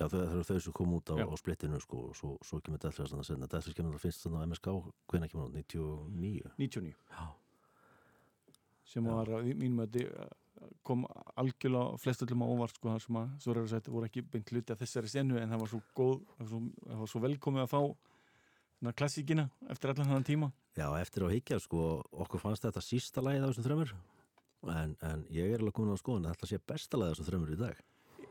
Já, 0.00 0.08
þau, 0.08 0.16
það 0.16 0.32
eru 0.32 0.46
þau 0.48 0.58
sem 0.64 0.74
kom 0.74 0.96
út 0.96 1.12
á, 1.14 1.16
á 1.22 1.34
splittinu 1.38 1.78
sko, 1.82 2.00
og 2.10 2.18
svo, 2.18 2.32
svo 2.42 2.58
kemur 2.64 2.82
Deathless 2.82 3.12
þannig 3.12 3.22
að 3.22 3.30
senna 3.30 3.50
Deathless 3.52 3.78
kemur 3.78 3.94
það 3.94 4.06
fyrst 4.08 4.26
þannig 4.26 4.42
á 4.42 4.46
MSK 4.50 4.74
hvenær 5.12 5.32
kemur 5.32 5.46
það? 5.46 5.58
99 5.62 6.54
99 6.58 6.94
Já, 7.12 7.26
sem 8.94 9.06
Já. 9.06 9.12
var 9.14 9.34
að 9.38 9.50
í 9.52 9.56
mínum 9.62 9.84
að 9.84 9.98
þetta 10.00 10.30
kom 10.86 11.04
algjörlega 11.38 11.98
flestöllum 12.02 12.42
á 12.42 12.46
óvart 12.46 12.78
sko, 12.78 12.94
sem 13.02 13.18
að 13.18 13.30
svo 13.42 13.54
er 13.54 13.60
að 13.62 13.74
þetta 13.76 13.94
voru 13.94 14.08
ekki 14.08 14.24
beint 14.32 14.50
hluti 14.52 14.74
af 14.74 14.82
þessari 14.82 15.10
senu 15.10 15.38
en 15.40 15.50
það 15.54 15.62
var 15.62 15.70
svo 15.72 15.80
góð 15.96 16.18
það 16.38 16.52
það 16.52 17.00
var 17.02 17.10
svo 17.12 17.22
velkomið 17.22 17.64
að 17.64 17.72
fá 17.72 17.80
svona 18.82 18.94
klassíkina 18.98 19.46
eftir 19.70 19.92
allan 19.92 20.08
þannig 20.10 20.26
tíma? 20.26 20.48
Já, 20.74 20.88
eftir 20.98 21.22
á 21.22 21.28
higgja 21.30 21.58
sko, 21.62 22.02
okkur 22.24 22.42
fannst 22.42 22.64
þetta 22.66 22.82
sísta 22.82 23.22
lagið 23.22 23.46
á 23.46 23.48
þessum 23.52 23.66
þrömmur 23.68 23.92
en, 24.72 24.96
en 25.06 25.22
ég 25.30 25.52
er 25.54 25.62
alveg 25.62 25.74
komin 25.76 25.94
á 25.94 25.98
skoðun 26.02 26.26
að 26.26 26.34
þetta 26.36 26.50
sé 26.50 26.58
besta 26.72 26.98
lagið 26.98 27.12
á 27.12 27.14
þessum 27.14 27.28
þrömmur 27.30 27.52
í 27.54 27.60
dag. 27.62 27.78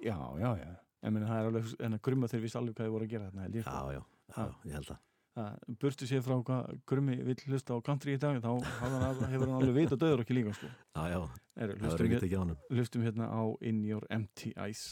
Já, 0.01 0.17
já, 0.41 0.49
já. 0.59 0.71
En 1.01 1.15
meni, 1.15 1.25
það 1.29 1.39
er 1.39 1.47
alveg 1.49 1.71
en 1.87 1.95
að 1.97 2.01
grumma 2.05 2.27
þeir 2.29 2.43
vissi 2.43 2.59
alveg 2.59 2.75
hvað 2.77 2.87
þið 2.89 2.93
voru 2.95 3.07
að 3.07 3.13
gera 3.15 3.29
þarna 3.31 3.47
Já, 3.47 3.63
sko. 3.63 3.71
já, 3.71 3.95
já, 3.95 4.03
Já. 4.35 4.45
ég 4.67 4.75
held 4.77 4.91
að 4.91 5.77
burtu 5.79 6.07
sér 6.09 6.23
frá 6.25 6.35
hvað 6.43 6.73
grummi 6.91 7.15
vill 7.23 7.37
hlusta 7.47 7.73
á 7.73 7.79
country 7.87 8.17
í 8.17 8.19
dag 8.19 8.41
þá 8.43 8.49
hefur 9.31 9.47
hann 9.47 9.55
alveg 9.61 9.77
vita 9.79 9.95
döður 9.95 10.25
ekki 10.25 10.35
líka 10.35 10.51
sko. 10.57 10.67
Já, 10.67 11.03
já, 11.15 11.19
það 11.55 11.71
verður 11.87 12.05
ekki 12.11 12.19
ekki 12.27 12.35
á 12.35 12.41
honum. 12.43 12.59
hlustum 12.75 13.05
hérna 13.07 13.29
á 13.31 13.41
In 13.63 13.79
Your 13.87 14.03
Empty 14.11 14.51
Eyes 14.59 14.91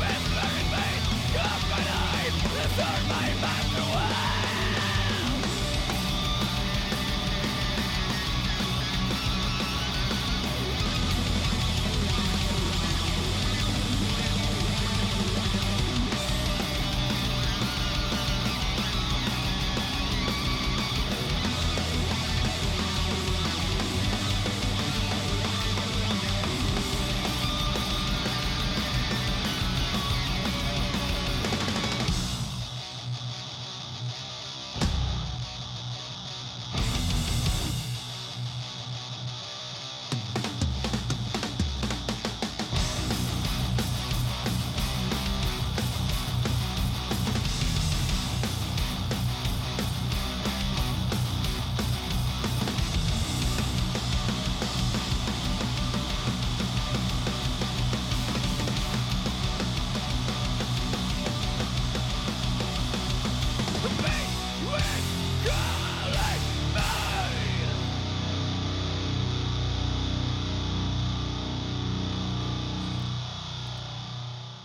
with 0.00 0.22
blood 0.30 0.54
and 0.60 0.68
pain 0.74 1.00
Cut 1.34 1.60
my 1.70 1.80
my 3.08 3.28
master 3.40 3.73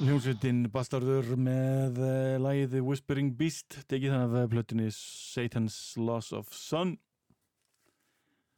Hljómsveitin 0.10 0.64
Bastardur 0.74 1.28
með 1.38 2.00
uh, 2.02 2.38
lagið 2.42 2.72
The 2.72 2.80
Whispering 2.82 3.28
Beast 3.38 3.76
tekið 3.92 4.16
það 4.16 4.24
af 4.24 4.32
eh, 4.40 4.48
plötunni 4.50 4.88
Satan's 4.96 5.76
Loss 6.02 6.32
of 6.34 6.50
Sun. 6.50 6.96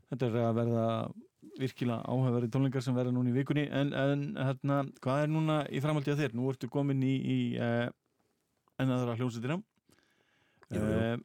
Þetta 0.08 0.30
er 0.30 0.38
að 0.46 0.56
verða 0.62 0.86
virkilega 1.60 2.08
áhæfari 2.08 2.52
tónlingar 2.54 2.86
sem 2.86 2.96
verða 2.96 3.12
núna 3.18 3.34
í 3.34 3.36
vikunni. 3.36 3.66
En, 3.68 3.92
en 3.92 4.24
hérna, 4.40 4.80
hvað 5.04 5.26
er 5.26 5.34
núna 5.34 5.60
í 5.68 5.84
framhaldi 5.84 6.16
að 6.16 6.24
þér? 6.24 6.40
Nú 6.40 6.48
ertu 6.54 6.72
komin 6.72 7.04
í, 7.04 7.14
í 7.20 7.40
uh, 7.60 7.92
ennaðra 8.80 9.20
hljómsveitina. 9.20 9.60
Uh, 10.72 11.18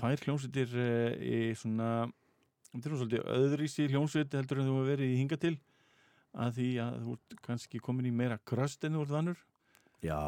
Tvær 0.00 0.24
hljómsveitir 0.24 0.72
í 1.20 1.42
svona 1.52 2.06
þetta 2.70 2.86
er 2.86 2.94
nú 2.94 3.02
svolítið 3.02 3.28
öðrísi 3.36 3.92
hljómsveit 3.92 4.40
heldur 4.40 4.64
en 4.64 4.72
þú 4.72 4.78
hefur 4.78 4.94
verið 4.94 5.12
í 5.12 5.20
hinga 5.20 5.44
til 5.44 5.58
að 6.34 6.58
því 6.58 6.68
að 6.84 6.98
þú 7.04 7.14
ert 7.16 7.38
kannski 7.46 7.80
komin 7.82 8.10
í 8.10 8.14
meira 8.14 8.38
kröst 8.46 8.84
en 8.86 8.98
þú 8.98 9.06
ert 9.06 9.14
vannur? 9.16 9.40
Já, 10.04 10.20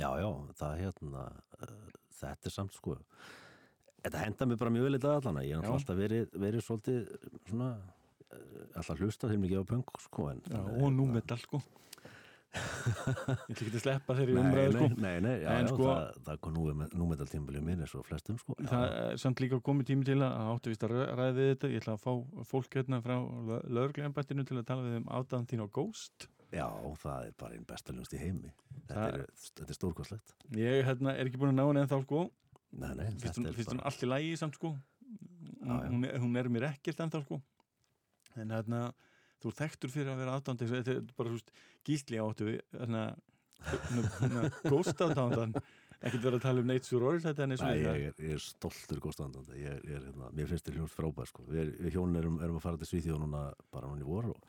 já, 0.00 0.08
já, 0.20 0.30
það 0.60 0.74
hérna, 0.82 1.26
uh, 1.60 1.76
þetta 2.20 2.50
er 2.50 2.56
samt 2.56 2.76
sko, 2.76 2.96
þetta 4.02 4.24
henda 4.24 4.48
mér 4.50 4.60
bara 4.60 4.74
mjög 4.74 4.88
vel 4.88 4.98
í 4.98 5.02
dag 5.02 5.20
allan, 5.20 5.42
ég 5.44 5.54
er 5.54 5.62
náttúrulega 5.62 5.80
alltaf 5.80 6.00
verið, 6.00 6.38
verið 6.46 6.66
svolítið 6.66 7.12
svona, 7.48 7.70
uh, 8.28 8.64
alltaf 8.80 9.00
hlusta 9.00 9.30
þeim 9.30 9.46
ekki 9.48 9.62
á 9.62 9.70
punk 9.70 9.94
sko, 10.04 10.30
en 10.34 10.42
Já, 10.44 10.60
og 10.60 10.90
nú 10.96 11.08
metall 11.14 11.40
sko 11.42 11.62
ég 12.50 13.52
ætla 13.52 13.54
ekki 13.54 13.70
að 13.70 13.82
sleppa 13.84 14.14
þeirri 14.18 14.34
umræðu 14.40 14.72
sko. 14.74 14.86
nei, 15.04 15.20
nei, 15.22 15.34
já, 15.44 15.50
En 15.54 15.68
já, 15.68 15.70
sko- 15.70 15.86
það, 15.86 16.16
það 16.26 16.40
kom 16.46 16.56
nú, 16.56 16.64
númetal 16.98 17.28
tímbilið 17.30 17.62
minn 17.68 17.84
eins 17.84 17.94
og 17.94 18.06
flestum 18.08 18.38
sko. 18.40 18.56
það 18.58 18.86
er 18.98 19.20
samt 19.22 19.42
líka 19.44 19.60
komið 19.68 19.90
tími 19.92 20.08
til 20.08 20.18
að 20.26 20.50
áttu 20.50 20.72
vist 20.72 20.86
að 20.86 20.96
ræði 21.20 21.46
þetta. 21.52 21.70
Ég 21.70 21.84
ætla 21.84 21.94
að 21.94 22.02
fá 22.02 22.44
fólk 22.50 22.76
hérna 22.80 23.00
frá 23.04 23.16
lögurglembættinu 23.70 24.46
til 24.48 24.58
að 24.58 24.66
tala 24.72 24.86
við 24.88 24.98
um 24.98 25.08
ádaðan 25.14 25.46
þín 25.52 25.62
á 25.62 25.68
Ghost. 25.78 26.26
Já, 26.50 26.66
það 26.98 27.28
er 27.28 27.34
bara 27.38 27.54
einn 27.54 27.66
besta 27.68 27.94
ljónst 27.94 28.14
í 28.16 28.18
heimi. 28.18 28.50
Þetta 28.88 29.04
er, 29.14 29.26
er 29.68 29.76
stórkostlegt. 29.76 30.34
Ég 30.58 30.82
hérna, 30.88 31.14
er 31.14 31.30
ekki 31.30 31.38
búin 31.38 31.52
að 31.52 31.60
ná 31.60 31.68
henni 31.68 31.84
en 31.84 31.92
þá 31.92 32.00
sko. 32.02 32.24
Nei, 32.74 32.90
nei, 32.98 33.06
finnst 33.12 33.28
þetta 33.28 33.38
hún, 33.38 33.46
er 33.46 33.54
finnst 33.54 33.70
hún 33.70 33.78
bara 33.78 33.92
allt 33.92 34.02
í 34.02 34.08
lægi 34.10 34.32
samt 34.40 34.58
sko. 34.58 34.72
Já. 35.60 35.76
hún, 35.86 36.04
er, 36.08 36.18
hún 36.18 36.36
er 36.40 36.48
mér 36.50 36.66
ekkert 36.72 37.04
ennþá 37.04 37.22
sko. 37.22 37.38
En 38.38 38.50
hérna 38.54 38.82
þú 39.40 39.50
er 39.50 39.58
þekktur 39.60 39.92
fyrir 39.94 40.12
að 40.12 40.22
vera 40.22 40.36
aðdándi 40.38 40.70
þetta 40.70 40.96
er 40.96 41.04
bara 41.16 41.32
þú 41.32 41.38
veist 41.38 41.52
gísli 41.86 42.20
áttu 42.20 42.48
aðdándan 45.04 45.54
ekkert 46.00 46.24
vera 46.24 46.38
að 46.38 46.44
tala 46.46 46.62
um 46.62 46.70
Nature 46.70 47.08
Oil 47.10 47.20
þetta 47.20 47.44
en 47.44 47.54
eins 47.54 47.62
og 47.62 47.68
Nei, 47.68 47.80
þetta 47.82 47.96
ég, 48.00 48.12
er, 48.12 48.22
ég 48.24 48.38
er 48.38 48.44
stoltur 48.44 49.02
góðstandandi 49.04 49.58
ég, 49.60 49.80
ég 49.84 49.96
er, 49.98 50.04
hérna, 50.08 50.30
mér 50.36 50.48
finnst 50.48 50.68
þér 50.68 50.78
hljómsveit 50.78 50.96
frábær 50.96 51.28
sko. 51.28 51.44
við, 51.48 51.74
við 51.76 51.96
hjónin 51.96 52.20
erum, 52.22 52.38
erum 52.40 52.60
að 52.60 52.64
fara 52.64 52.80
til 52.80 52.88
Svíþjóð 52.88 53.20
núna 53.20 53.42
bara 53.74 53.90
núna 53.90 54.00
í 54.00 54.08
vor 54.08 54.30
og, 54.32 54.46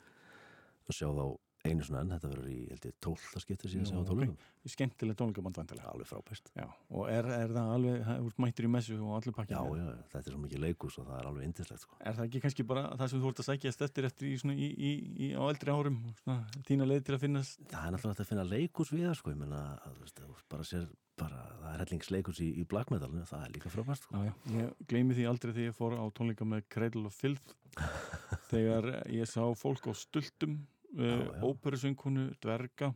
og 0.87 0.95
sjá 0.95 1.09
þá 1.09 1.25
einu 1.65 1.85
svona 1.85 2.01
enn, 2.01 2.11
þetta 2.15 2.29
verður 2.31 2.49
í 2.51 2.57
held 2.71 2.85
ég 2.87 2.95
tólta 3.03 3.41
skipti 3.41 3.69
síðan 3.69 3.87
sem 3.89 3.99
á 3.99 4.01
ok. 4.01 4.09
tólurum 4.09 4.71
skemmtileg 4.71 5.17
tónleikaband 5.17 5.57
vantilega 5.57 5.91
alveg 5.91 6.09
frábært 6.09 6.49
Já, 6.57 6.65
og 6.93 7.09
er, 7.11 7.27
er 7.35 7.53
það 7.53 7.73
alveg, 7.75 7.99
það 8.07 8.21
er 8.21 8.41
mættur 8.45 8.67
í 8.67 8.71
messu 8.75 8.97
og 8.97 9.13
allir 9.17 9.35
pakki 9.37 9.55
já, 9.55 9.61
já, 9.81 9.85
þetta 10.13 10.21
er 10.23 10.35
svo 10.35 10.41
mikið 10.45 10.63
leikus 10.65 10.97
og 11.01 11.07
það 11.09 11.19
er 11.19 11.29
alveg 11.31 11.47
indislegt 11.49 11.85
sko. 11.85 11.99
Er 12.01 12.17
það 12.17 12.27
ekki 12.29 12.41
kannski 12.45 12.65
bara 12.71 12.83
það 12.97 13.13
sem 13.13 13.21
þú 13.21 13.31
ert 13.31 13.43
að 13.43 13.49
sækjast 13.49 13.85
eftir 13.87 14.09
eftir 14.09 14.29
í, 14.29 14.33
svona, 14.41 14.57
í, 14.57 14.71
í, 14.71 14.91
í, 15.27 15.31
á 15.37 15.43
eldri 15.45 15.75
árum 15.77 16.01
svona, 16.23 16.39
þína 16.69 16.89
leið 16.89 17.05
til 17.07 17.17
að 17.17 17.23
finnast 17.27 17.63
það 17.67 17.87
er 17.87 17.95
náttúrulega 17.95 18.25
að 18.25 18.31
finna 18.33 18.49
leikus 18.49 18.93
við 18.93 19.07
það 19.09 19.17
sko. 19.21 19.33
ég 19.33 19.41
meina, 19.41 19.63
að, 19.85 20.01
þú 20.01 20.31
veist, 20.33 20.51
bara 20.53 20.67
sér 20.71 20.89
bara, 21.21 21.41
það 21.61 21.71
er 21.71 21.83
hellingsleikus 21.83 22.41
í, 22.41 22.49
í 22.61 22.67
black 22.69 22.91
metalinu 22.93 23.25
það 23.29 23.45
er 23.45 23.55
líka 23.55 23.71
frábært 23.71 24.05
sko. 24.05 24.21
Ég 24.55 24.85
gleymi 24.89 25.17
því 25.17 25.27
aldrei 25.29 25.51
þegar 25.51 25.67
ég 25.67 25.77
fór 25.77 25.97
á 25.97 26.05
tónleika 26.17 26.47
með 26.47 26.63
Cradle 26.73 27.09
of 27.09 27.17
Filth 27.17 27.53
þegar 28.51 28.89
ég 29.13 29.29
sá 29.29 29.43
fólk 29.59 29.89
á 29.89 29.93
stultum 29.97 30.61
Já, 30.91 31.17
já. 31.23 31.41
óperusöngkonu, 31.47 32.27
dverga 32.43 32.91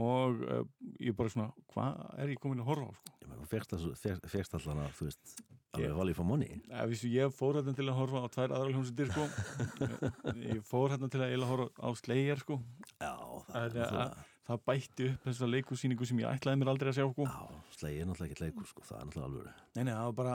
og 0.00 0.40
uh, 0.46 0.62
ég 1.02 1.12
bara 1.18 1.28
svona 1.28 1.50
hvað 1.74 1.98
er 2.22 2.30
ég 2.32 2.38
komin 2.40 2.62
að 2.62 2.70
horfa 2.70 2.86
á 2.88 2.92
sko? 2.96 3.16
Þú 3.30 3.48
fegst, 3.50 4.54
allan 4.56 4.80
að 4.86 4.94
þú 4.96 5.08
veist, 5.10 5.34
alveg 5.76 5.92
valið 5.98 6.16
Ef 6.70 6.88
vissu, 6.90 7.10
ég 7.12 7.34
fór 7.36 7.58
hérna 7.60 7.74
til 7.76 7.86
að 7.90 7.98
horfa 8.00 8.22
á 8.24 8.28
tvær 8.32 8.54
aðra 8.56 8.72
hljómsveitir 8.72 9.10
sko. 9.12 9.26
ég 10.54 10.62
fór 10.66 10.94
hérna 10.94 11.10
til 11.12 11.20
að 11.20 11.28
eiginlega 11.28 11.50
horfa 11.52 11.68
á 11.84 11.88
Slayer 12.00 12.40
sko. 12.42 12.56
já, 12.96 13.12
það 13.12 13.52
Það 13.52 13.64
er 13.68 13.76
er 13.84 14.26
það 14.50 14.62
bætti 14.66 15.06
upp 15.12 15.26
þessa 15.28 15.46
leikusýningu 15.52 16.06
sem 16.08 16.18
ég 16.24 16.26
ætlaði 16.32 16.58
mér 16.58 16.70
aldrei 16.72 16.90
að 16.90 16.96
sjá 16.96 17.04
sko. 17.12 17.26
slegið 17.76 18.00
er 18.02 18.08
náttúrulega 18.08 18.30
ekkert 18.32 18.44
leikus 18.48 18.72
sko. 18.72 18.82
það 18.88 18.96
er 18.96 19.04
náttúrulega 19.10 19.28
alveg 19.28 19.76
Nei, 19.76 19.84
nei, 19.84 19.92
það 19.92 20.08
var 20.08 20.16
bara, 20.22 20.34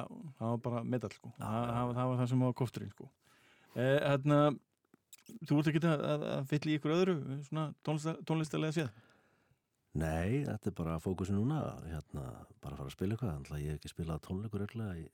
bara 0.69 0.83
medal 0.93 1.11
sko. 1.17 1.33
Já, 1.35 1.49
það, 1.49 1.89
það, 1.97 2.05
var- 2.11 2.19
það 2.21 2.29
sem 2.31 2.45
var 2.45 2.55
kosturinn 2.61 2.93
sko. 2.95 3.09
eh, 3.75 3.97
Hérna 4.05 4.39
Þú 5.45 5.59
ert 5.59 5.71
ekki 5.71 5.81
að, 5.89 6.05
að, 6.13 6.25
að 6.35 6.47
fylla 6.51 6.71
í 6.71 6.77
ykkur 6.79 6.95
öðru 6.95 7.15
svona 7.47 7.67
tónlistar, 7.85 8.19
tónlistarlega 8.29 8.77
séð? 8.77 9.03
Nei, 9.95 10.43
þetta 10.43 10.71
er 10.71 10.75
bara 10.75 10.97
fókusin 10.99 11.37
núna 11.39 11.61
hérna, 11.87 12.25
bara 12.59 12.75
að 12.75 12.81
fara 12.81 12.89
að 12.89 12.95
spila 12.97 13.15
eitthvað 13.15 13.31
þannig 13.31 13.55
að 13.55 13.63
ég 13.63 13.71
hef 13.71 13.79
ekki 13.79 13.93
spilað 13.93 14.23
tónleikur 14.27 14.65
í 14.65 15.07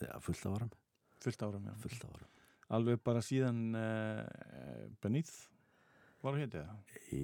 ja, 0.00 0.18
fullt 0.24 0.44
af 0.48 0.58
áram, 0.58 0.74
fullt 1.20 1.46
áram, 1.46 1.70
já. 1.70 1.74
fullt 1.84 2.04
af 2.04 2.14
áram 2.16 2.30
alveg 2.74 3.00
bara 3.04 3.22
síðan 3.24 3.62
uh, 3.76 4.22
Beneath 5.02 5.48
var 6.20 6.36
að 6.36 6.44
heita 6.44 6.64
það 6.64 7.20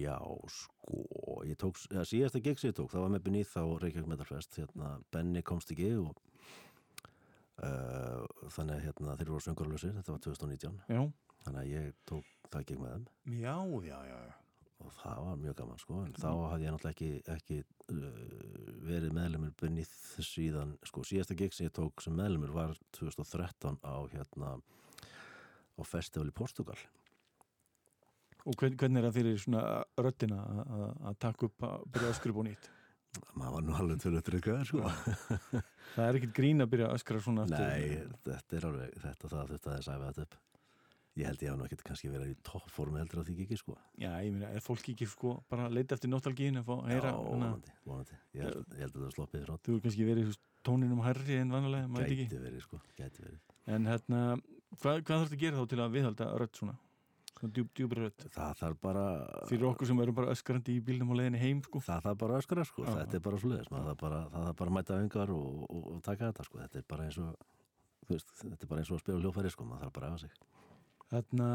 Já, 0.00 0.16
sko 0.54 1.40
ég 1.48 1.58
tók, 1.60 1.80
ja, 1.92 2.04
síðasta 2.08 2.42
gig 2.44 2.60
sem 2.60 2.70
ég 2.70 2.78
tók 2.78 2.92
það 2.92 3.06
var 3.06 3.14
með 3.16 3.24
Beneath 3.26 3.56
á 3.58 3.64
Reykjavík 3.64 4.10
Metalfest 4.10 4.60
hérna, 4.60 4.92
Benny 5.12 5.42
komst 5.46 5.72
ekki 5.74 5.90
og 6.00 6.14
uh, 7.64 8.24
þannig 8.54 8.76
að 8.78 8.84
hérna, 8.86 9.16
þeir 9.20 9.34
voru 9.34 9.46
söngurlösir, 9.48 9.96
þetta 9.98 10.14
var 10.14 10.24
2019 10.28 10.80
Já, 10.94 11.02
þannig 11.44 11.60
að 11.64 11.72
ég 11.74 11.90
tók 12.10 12.24
það 12.50 12.64
gig 12.70 12.80
með 12.82 12.94
þeim 12.94 13.40
já, 13.40 13.56
já, 13.86 13.98
já, 14.10 14.18
já. 14.26 14.34
og 14.84 14.94
það 15.00 15.18
var 15.26 15.40
mjög 15.44 15.56
gaman 15.60 15.82
sko 15.82 15.98
en 16.06 16.14
þá 16.18 16.28
hafði 16.50 16.66
ég 16.68 16.74
náttúrulega 16.74 16.94
ekki, 16.94 17.10
ekki 17.34 17.58
uh, 17.60 18.78
verið 18.90 19.14
meðlumur 19.18 19.52
Beneath 19.60 20.22
síðan, 20.26 20.76
sko 20.88 21.04
síðasta 21.06 21.36
gig 21.38 21.54
sem 21.56 21.68
ég 21.68 21.74
tók 21.76 22.02
sem 22.04 22.16
meðlumur 22.18 22.54
var 22.56 22.74
2013 22.98 23.78
á 23.86 23.94
hérna 24.14 24.56
á 24.60 25.82
festival 25.86 26.28
í 26.32 26.34
Portugal 26.36 26.78
Og 28.48 28.54
hvern, 28.56 28.72
hvernig 28.80 29.02
er 29.02 29.04
það 29.10 29.16
fyrir 29.18 29.40
svona 29.42 29.62
röddina 30.00 30.36
að- 30.40 30.68
að 30.72 30.84
að 31.10 31.16
taka 31.20 31.46
upp 31.50 31.64
að 31.68 31.82
byrja 31.92 32.08
að 32.08 32.14
öskra 32.14 32.32
og 32.40 32.46
nýtt? 32.48 32.68
maður 33.34 33.52
var 33.56 33.62
nú 33.66 33.74
alveg 33.74 33.98
til 34.00 34.12
að 34.14 34.22
trygga 34.28 34.54
sko 34.64 34.80
Það 35.90 36.04
er 36.06 36.18
ekkit 36.20 36.32
grín 36.36 36.62
að 36.62 36.70
byrja 36.72 36.86
að 36.88 36.94
öskra 36.96 37.20
svona. 37.20 37.44
Nei, 37.50 37.98
þetta 38.24 38.56
er 38.56 38.66
alveg 38.68 38.92
þetta 39.02 39.30
það 39.32 39.48
þetta 39.56 39.72
að 39.74 39.82
sæfa 39.88 40.10
þetta 40.12 40.22
upp 40.26 40.36
ég 41.18 41.26
held 41.26 41.42
ég 41.42 41.56
nú 41.58 41.66
ekkert 41.66 41.82
kannski 41.86 42.10
verið 42.12 42.32
í 42.32 42.36
toppformi 42.46 43.00
heldur 43.00 43.22
á 43.22 43.24
því 43.26 43.36
ekki 43.44 43.58
sko. 43.58 43.76
Já, 43.98 44.10
ég 44.22 44.34
meina, 44.34 44.50
er 44.54 44.62
fólk 44.64 44.92
ekki 44.92 45.08
sko 45.10 45.38
bara 45.50 45.66
að 45.68 45.78
leita 45.78 45.96
eftir 45.96 46.12
nostalgíinu 46.12 46.62
að 46.62 46.68
fá 46.68 46.74
að 46.76 46.92
heyra 46.92 47.10
Já, 47.10 47.16
vonandi, 47.26 47.74
vonandi. 47.88 48.20
Ég 48.36 48.46
held, 48.46 48.76
ég 48.76 48.84
held 48.84 48.94
að 48.94 49.06
það 49.06 49.16
sloppið 49.16 49.46
frá 49.46 49.56
þú 49.66 49.74
er 49.74 49.82
kannski 49.86 50.06
verið 50.06 50.36
tóninum 50.66 51.02
hærri 51.04 51.40
en 51.40 51.54
vanalega, 51.54 51.88
maður 51.90 52.12
ekki. 52.14 52.28
Gæti 52.28 52.44
verið 52.44 52.62
sko, 52.66 52.80
gæti 52.98 53.24
verið. 53.24 53.40
En 53.70 53.90
hérna, 53.90 54.22
hvað, 54.76 55.02
hvað 55.02 55.16
þarfst 55.16 55.36
að 55.36 55.42
gera 55.42 55.60
þá 55.60 55.72
til 55.72 55.80
að 55.80 55.98
viðhalda 55.98 56.30
rödd 56.40 56.60
svona? 56.60 56.76
Svona 57.40 57.54
djúb, 57.56 57.70
djúbri 57.78 58.02
rödd? 58.04 58.26
Það 58.34 58.58
þarf 58.60 58.80
bara 58.84 59.04
fyrir 59.48 59.68
okkur 59.70 59.88
sem 59.88 60.02
erum 60.04 60.16
bara 60.18 60.34
öskrandi 60.34 60.74
í 60.76 60.82
bílnum 60.84 61.14
og 61.14 61.20
leiðinni 61.20 61.40
heim 61.40 61.62
sko. 61.64 61.80
Það 61.86 62.04
þarf 62.04 62.18
bara 62.20 62.36
að 62.36 62.44
öskra 62.44 62.66
sko, 62.68 62.84
Já. 62.84 62.90
þetta 62.98 63.16
er 63.16 63.24
bara 63.24 63.40
svo 63.40 63.52
leiðis 63.54 63.70
það 63.70 63.86
þarf 63.88 64.02
bara, 64.02 64.18
það 64.34 64.44
þarf 64.48 64.58
bara 64.60 64.72
að 64.72 64.76
mæta 64.76 64.98
öngar 65.00 65.32
og, 65.32 65.62
og, 65.64 65.86
og 65.94 66.02
taka 66.04 66.28
þetta 66.28 66.46
sko, 66.50 66.60
þetta 66.66 66.82
er 66.82 66.86
bara 66.92 67.06
eins 67.08 67.20
og 67.22 67.30
þú 68.04 68.16
veist, 68.18 68.34
þetta 68.42 68.66
er 68.66 68.72
bara 68.74 68.84
eins 68.84 68.90
og 68.92 68.98
að 68.98 69.04
spila 69.06 69.22
hljófæri 69.24 69.54
sko, 69.54 69.68
maður 69.70 69.86
þarf 69.86 69.96
bara 69.96 70.10
að 70.10 70.18
efa 70.18 70.26
sig 70.26 70.59
Þarna, 71.10 71.46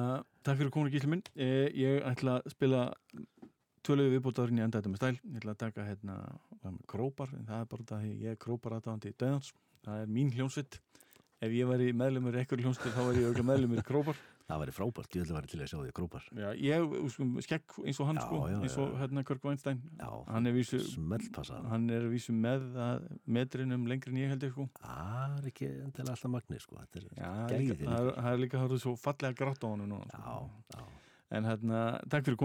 takk 0.43 0.59
fyrir 0.59 0.71
komin 0.75 0.91
gísli 0.91 1.11
minn. 1.11 1.23
Eh, 1.35 1.69
ég 1.79 2.01
ætla 2.03 2.39
að 2.41 2.51
spila 2.51 2.81
tvöluðu 3.85 4.15
viðbútaðurinn 4.15 4.59
í 4.59 4.65
enda 4.65 4.81
þetta 4.81 4.91
með 4.91 5.01
stæl. 5.01 5.19
Ég 5.29 5.37
ætla 5.39 5.53
að 5.55 5.61
taka 5.61 5.85
hérna 5.87 6.17
krópar, 6.91 7.31
en 7.37 7.47
það 7.47 7.61
er 7.61 7.69
bara 7.71 7.87
það 7.91 8.03
að 8.03 8.25
ég 8.25 8.33
er 8.33 8.41
krópar 8.41 8.75
aðdáðandi 8.77 9.13
döðans, 9.15 9.53
það 9.85 10.01
er 10.01 10.13
mín 10.17 10.33
hljómsvitt 10.33 10.79
ef 11.43 11.53
ég 11.53 11.67
væri 11.69 11.91
meðlumur 11.95 12.39
ekkur 12.41 12.63
hljómsvitt 12.63 12.95
þá 12.95 13.03
væri 13.09 13.21
ég 13.21 13.29
auðvitað 13.29 13.49
meðlumur 13.51 13.81
í 13.81 13.85
krópar 13.85 14.19
það 14.45 14.59
væri 14.61 14.73
frábært, 14.77 15.15
ég 15.17 15.25
vil 15.25 15.35
væri 15.35 15.49
til 15.51 15.59
að 15.63 15.69
sjá 15.71 15.77
því 15.81 15.93
krópar. 15.97 16.25
Já, 16.37 16.49
ég, 16.61 16.95
sko, 17.13 17.27
skegg 17.41 17.77
eins 17.85 17.99
og 18.03 18.09
hann 18.11 18.19
Já, 18.19 18.25
sko, 18.27 18.41
já, 18.51 18.57
eins 18.61 18.77
og 18.83 18.91
hérna 19.01 19.23
Kirk 19.25 19.43
Weinstein 19.47 19.79
já, 19.97 20.09
hann 20.29 20.45
er 20.47 20.53
vísu 20.53 20.81
hann 21.71 21.89
er 21.89 22.05
vísu 22.11 22.35
með 22.35 22.67
að 22.77 23.07
metrinum 23.25 23.87
lengri 23.89 24.13
en 24.13 24.21
ég 24.21 24.29
held 24.35 24.43
ég 24.45 24.51
sko. 24.53 24.67
Það 24.81 25.39
er 25.39 25.49
ekki 25.51 25.69
endilega 25.71 26.13
alltaf 26.13 26.31
magni 26.35 26.59
sko, 26.61 26.77
þetta 26.83 27.01
er 27.01 27.07
Já, 27.15 27.31
það 27.31 27.55
er 27.55 27.63
líka- 27.63 27.79
það 27.89 28.11
er- 28.11 28.21
er 28.59 28.61
hárið 28.65 28.83
svo 28.85 28.95
fallega 28.99 29.33
grátt 29.41 29.63
á 29.65 29.67
honum 29.67 29.89
núna 29.89 30.05
já, 30.13 30.21
sko. 30.21 30.49
já, 30.75 30.83
En 31.31 31.43
hérna, 31.43 31.99
takk 32.07 32.23
fyrir 32.23 32.37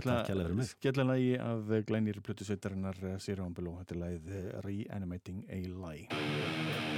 takk 0.00 0.26
kærlega 0.26 0.46
fyrir 0.48 0.56
mig. 0.56 0.66
Skella 0.66 1.04
lagi 1.04 1.36
af 1.38 1.68
glænýri 1.84 2.22
plötu 2.24 2.44
sveitarinnar 2.48 2.96
Sýra 3.20 3.44
Ámbeló, 3.44 3.76
þetta 3.84 3.92
er 3.92 4.00
lagið 4.00 4.32
eh, 4.32 4.60
Reanimating 4.64 5.44
a 5.50 5.60
Lie 5.68 6.91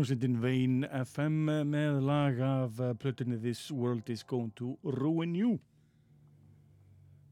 hljómsveitin 0.00 0.38
Vein 0.40 0.84
FM 0.96 1.50
með 1.68 1.98
lag 2.08 2.38
af 2.40 2.78
plötunni 3.02 3.36
This 3.36 3.66
World 3.68 4.08
is 4.08 4.22
Going 4.24 4.48
to 4.56 4.70
Ruin 4.96 5.34
You 5.36 5.58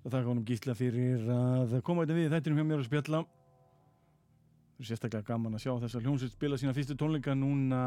og 0.05 0.11
þakka 0.13 0.27
honum 0.27 0.45
gísla 0.45 0.75
fyrir 0.77 1.23
að 1.33 1.79
koma 1.87 2.05
þetta 2.05 2.17
við 2.19 2.35
þættinum 2.35 2.59
hjá 2.61 2.67
mér 2.69 2.83
að 2.83 2.89
spjalla 2.91 3.21
það 3.25 4.83
er 4.85 4.89
sérstaklega 4.91 5.29
gaman 5.31 5.57
að 5.57 5.63
sjá 5.65 5.71
þess 5.81 5.97
að 5.97 6.05
hljómsveit 6.05 6.35
spila 6.35 6.59
sína 6.61 6.75
fyrstu 6.77 6.97
tónleika 7.01 7.37
núna 7.39 7.81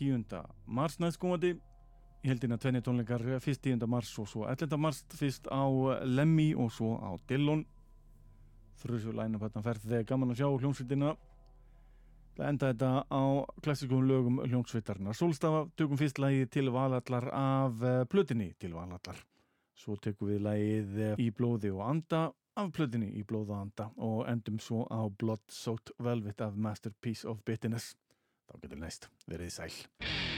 10. 0.00 0.24
mars 0.66 0.98
næstkomandi 0.98 1.52
ég 1.54 2.32
held 2.32 2.48
inn 2.48 2.56
að 2.56 2.64
tvenni 2.64 2.82
tónleikar 2.88 3.22
fyrst 3.44 3.62
10. 3.68 3.86
mars 3.86 4.10
og 4.18 4.26
svo 4.32 4.48
11. 4.50 4.80
mars 4.82 5.04
fyrst 5.14 5.46
á 5.46 5.62
Lemmy 6.10 6.48
og 6.58 6.74
svo 6.74 6.96
á 6.98 7.14
Dillon 7.30 7.62
þrjusvölaðinu 8.82 9.38
hvað 9.44 9.54
það 9.60 9.70
ferð 9.70 9.86
þegar 9.92 10.10
gaman 10.10 10.34
að 10.34 10.42
sjá 10.42 10.50
hljómsveitina 10.50 11.14
enda 12.42 12.72
þetta 12.72 12.90
á 13.06 13.22
klassiskum 13.62 14.06
lögum 14.08 14.40
hljómsveitarnar 14.42 15.14
Solstafa 15.14 15.64
tökum 15.78 16.00
fyrst 16.00 16.18
lagi 16.18 16.46
til 16.50 16.72
valallar 16.74 17.28
af 17.30 17.84
plötinni 18.10 18.52
til 18.58 18.74
valallar. 18.74 19.20
Svo 19.74 19.96
tökum 19.96 20.32
við 20.32 20.42
lagið 20.46 21.20
í 21.22 21.30
blóði 21.34 21.70
og 21.74 21.84
anda 21.86 22.24
af 22.58 22.70
plötinni 22.74 23.10
í 23.18 23.24
blóð 23.26 23.50
og 23.54 23.60
anda 23.60 23.90
og 23.96 24.22
endum 24.30 24.60
svo 24.62 24.84
á 24.90 25.06
Blood 25.10 25.42
Soaked 25.50 25.94
Velvet 25.98 26.40
af 26.40 26.54
Masterpiece 26.54 27.28
of 27.28 27.42
Bitterness. 27.46 27.94
Þá 28.50 28.60
getur 28.62 28.82
næst 28.82 29.10
verið 29.30 29.54
sæl 29.54 30.33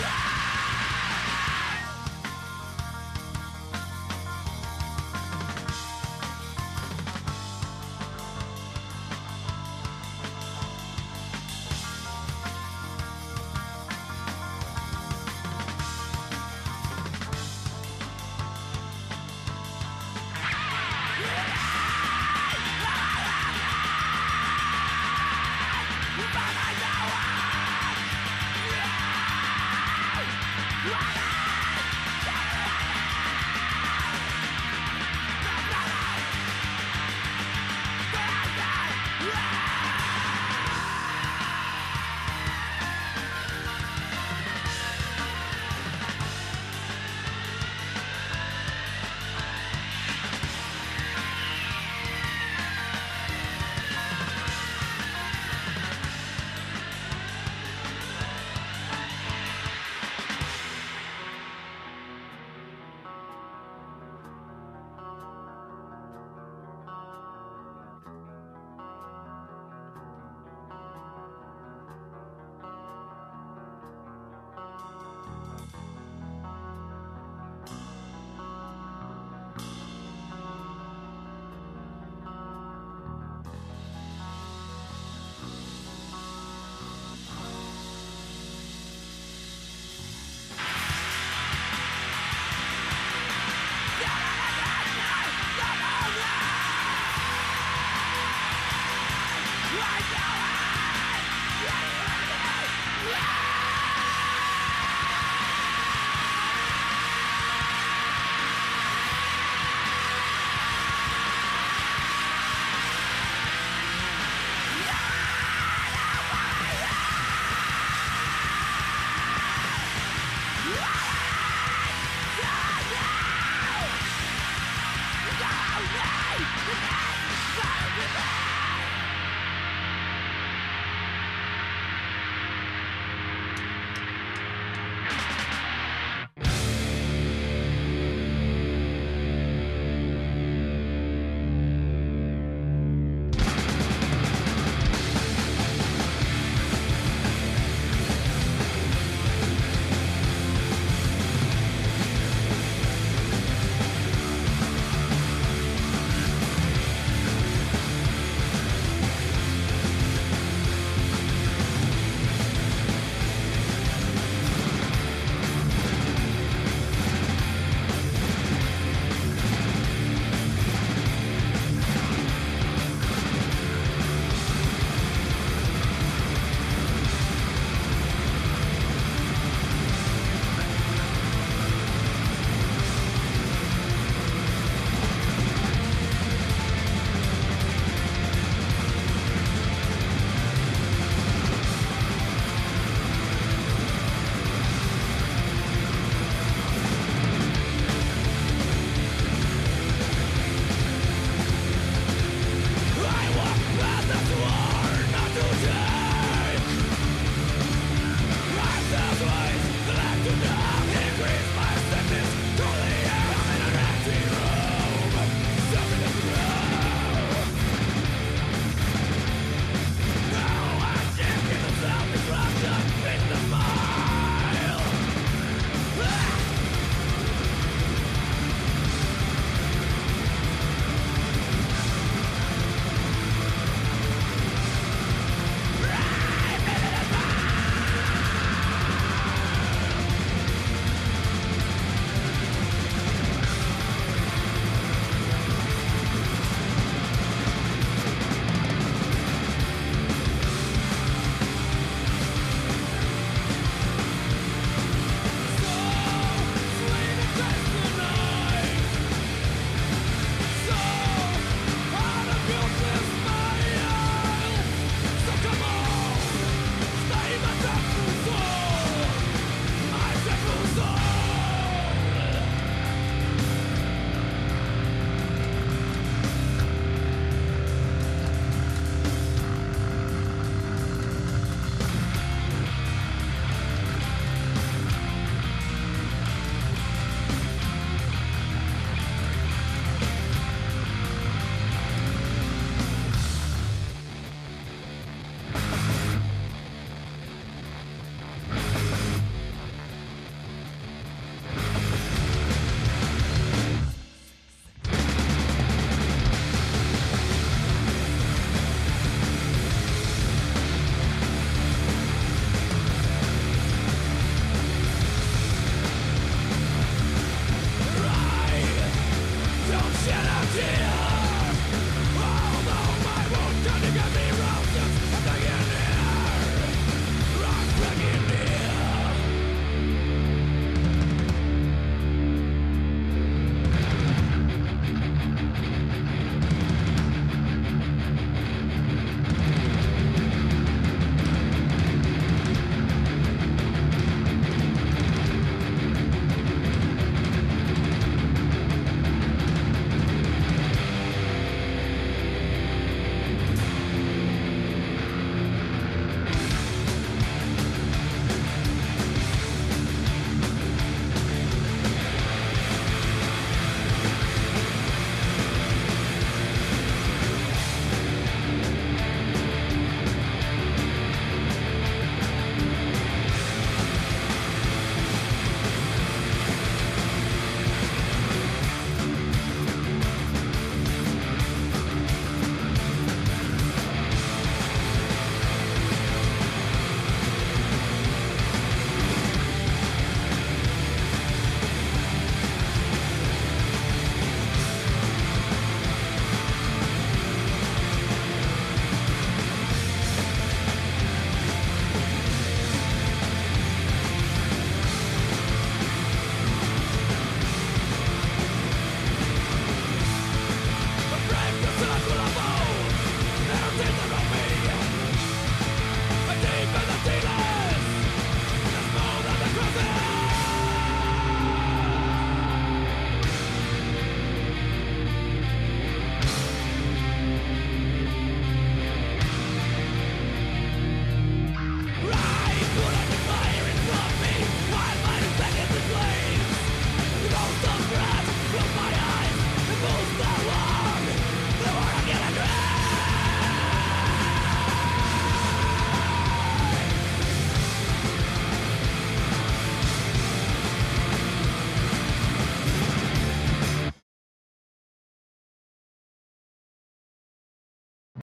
Yeah! 0.00 0.27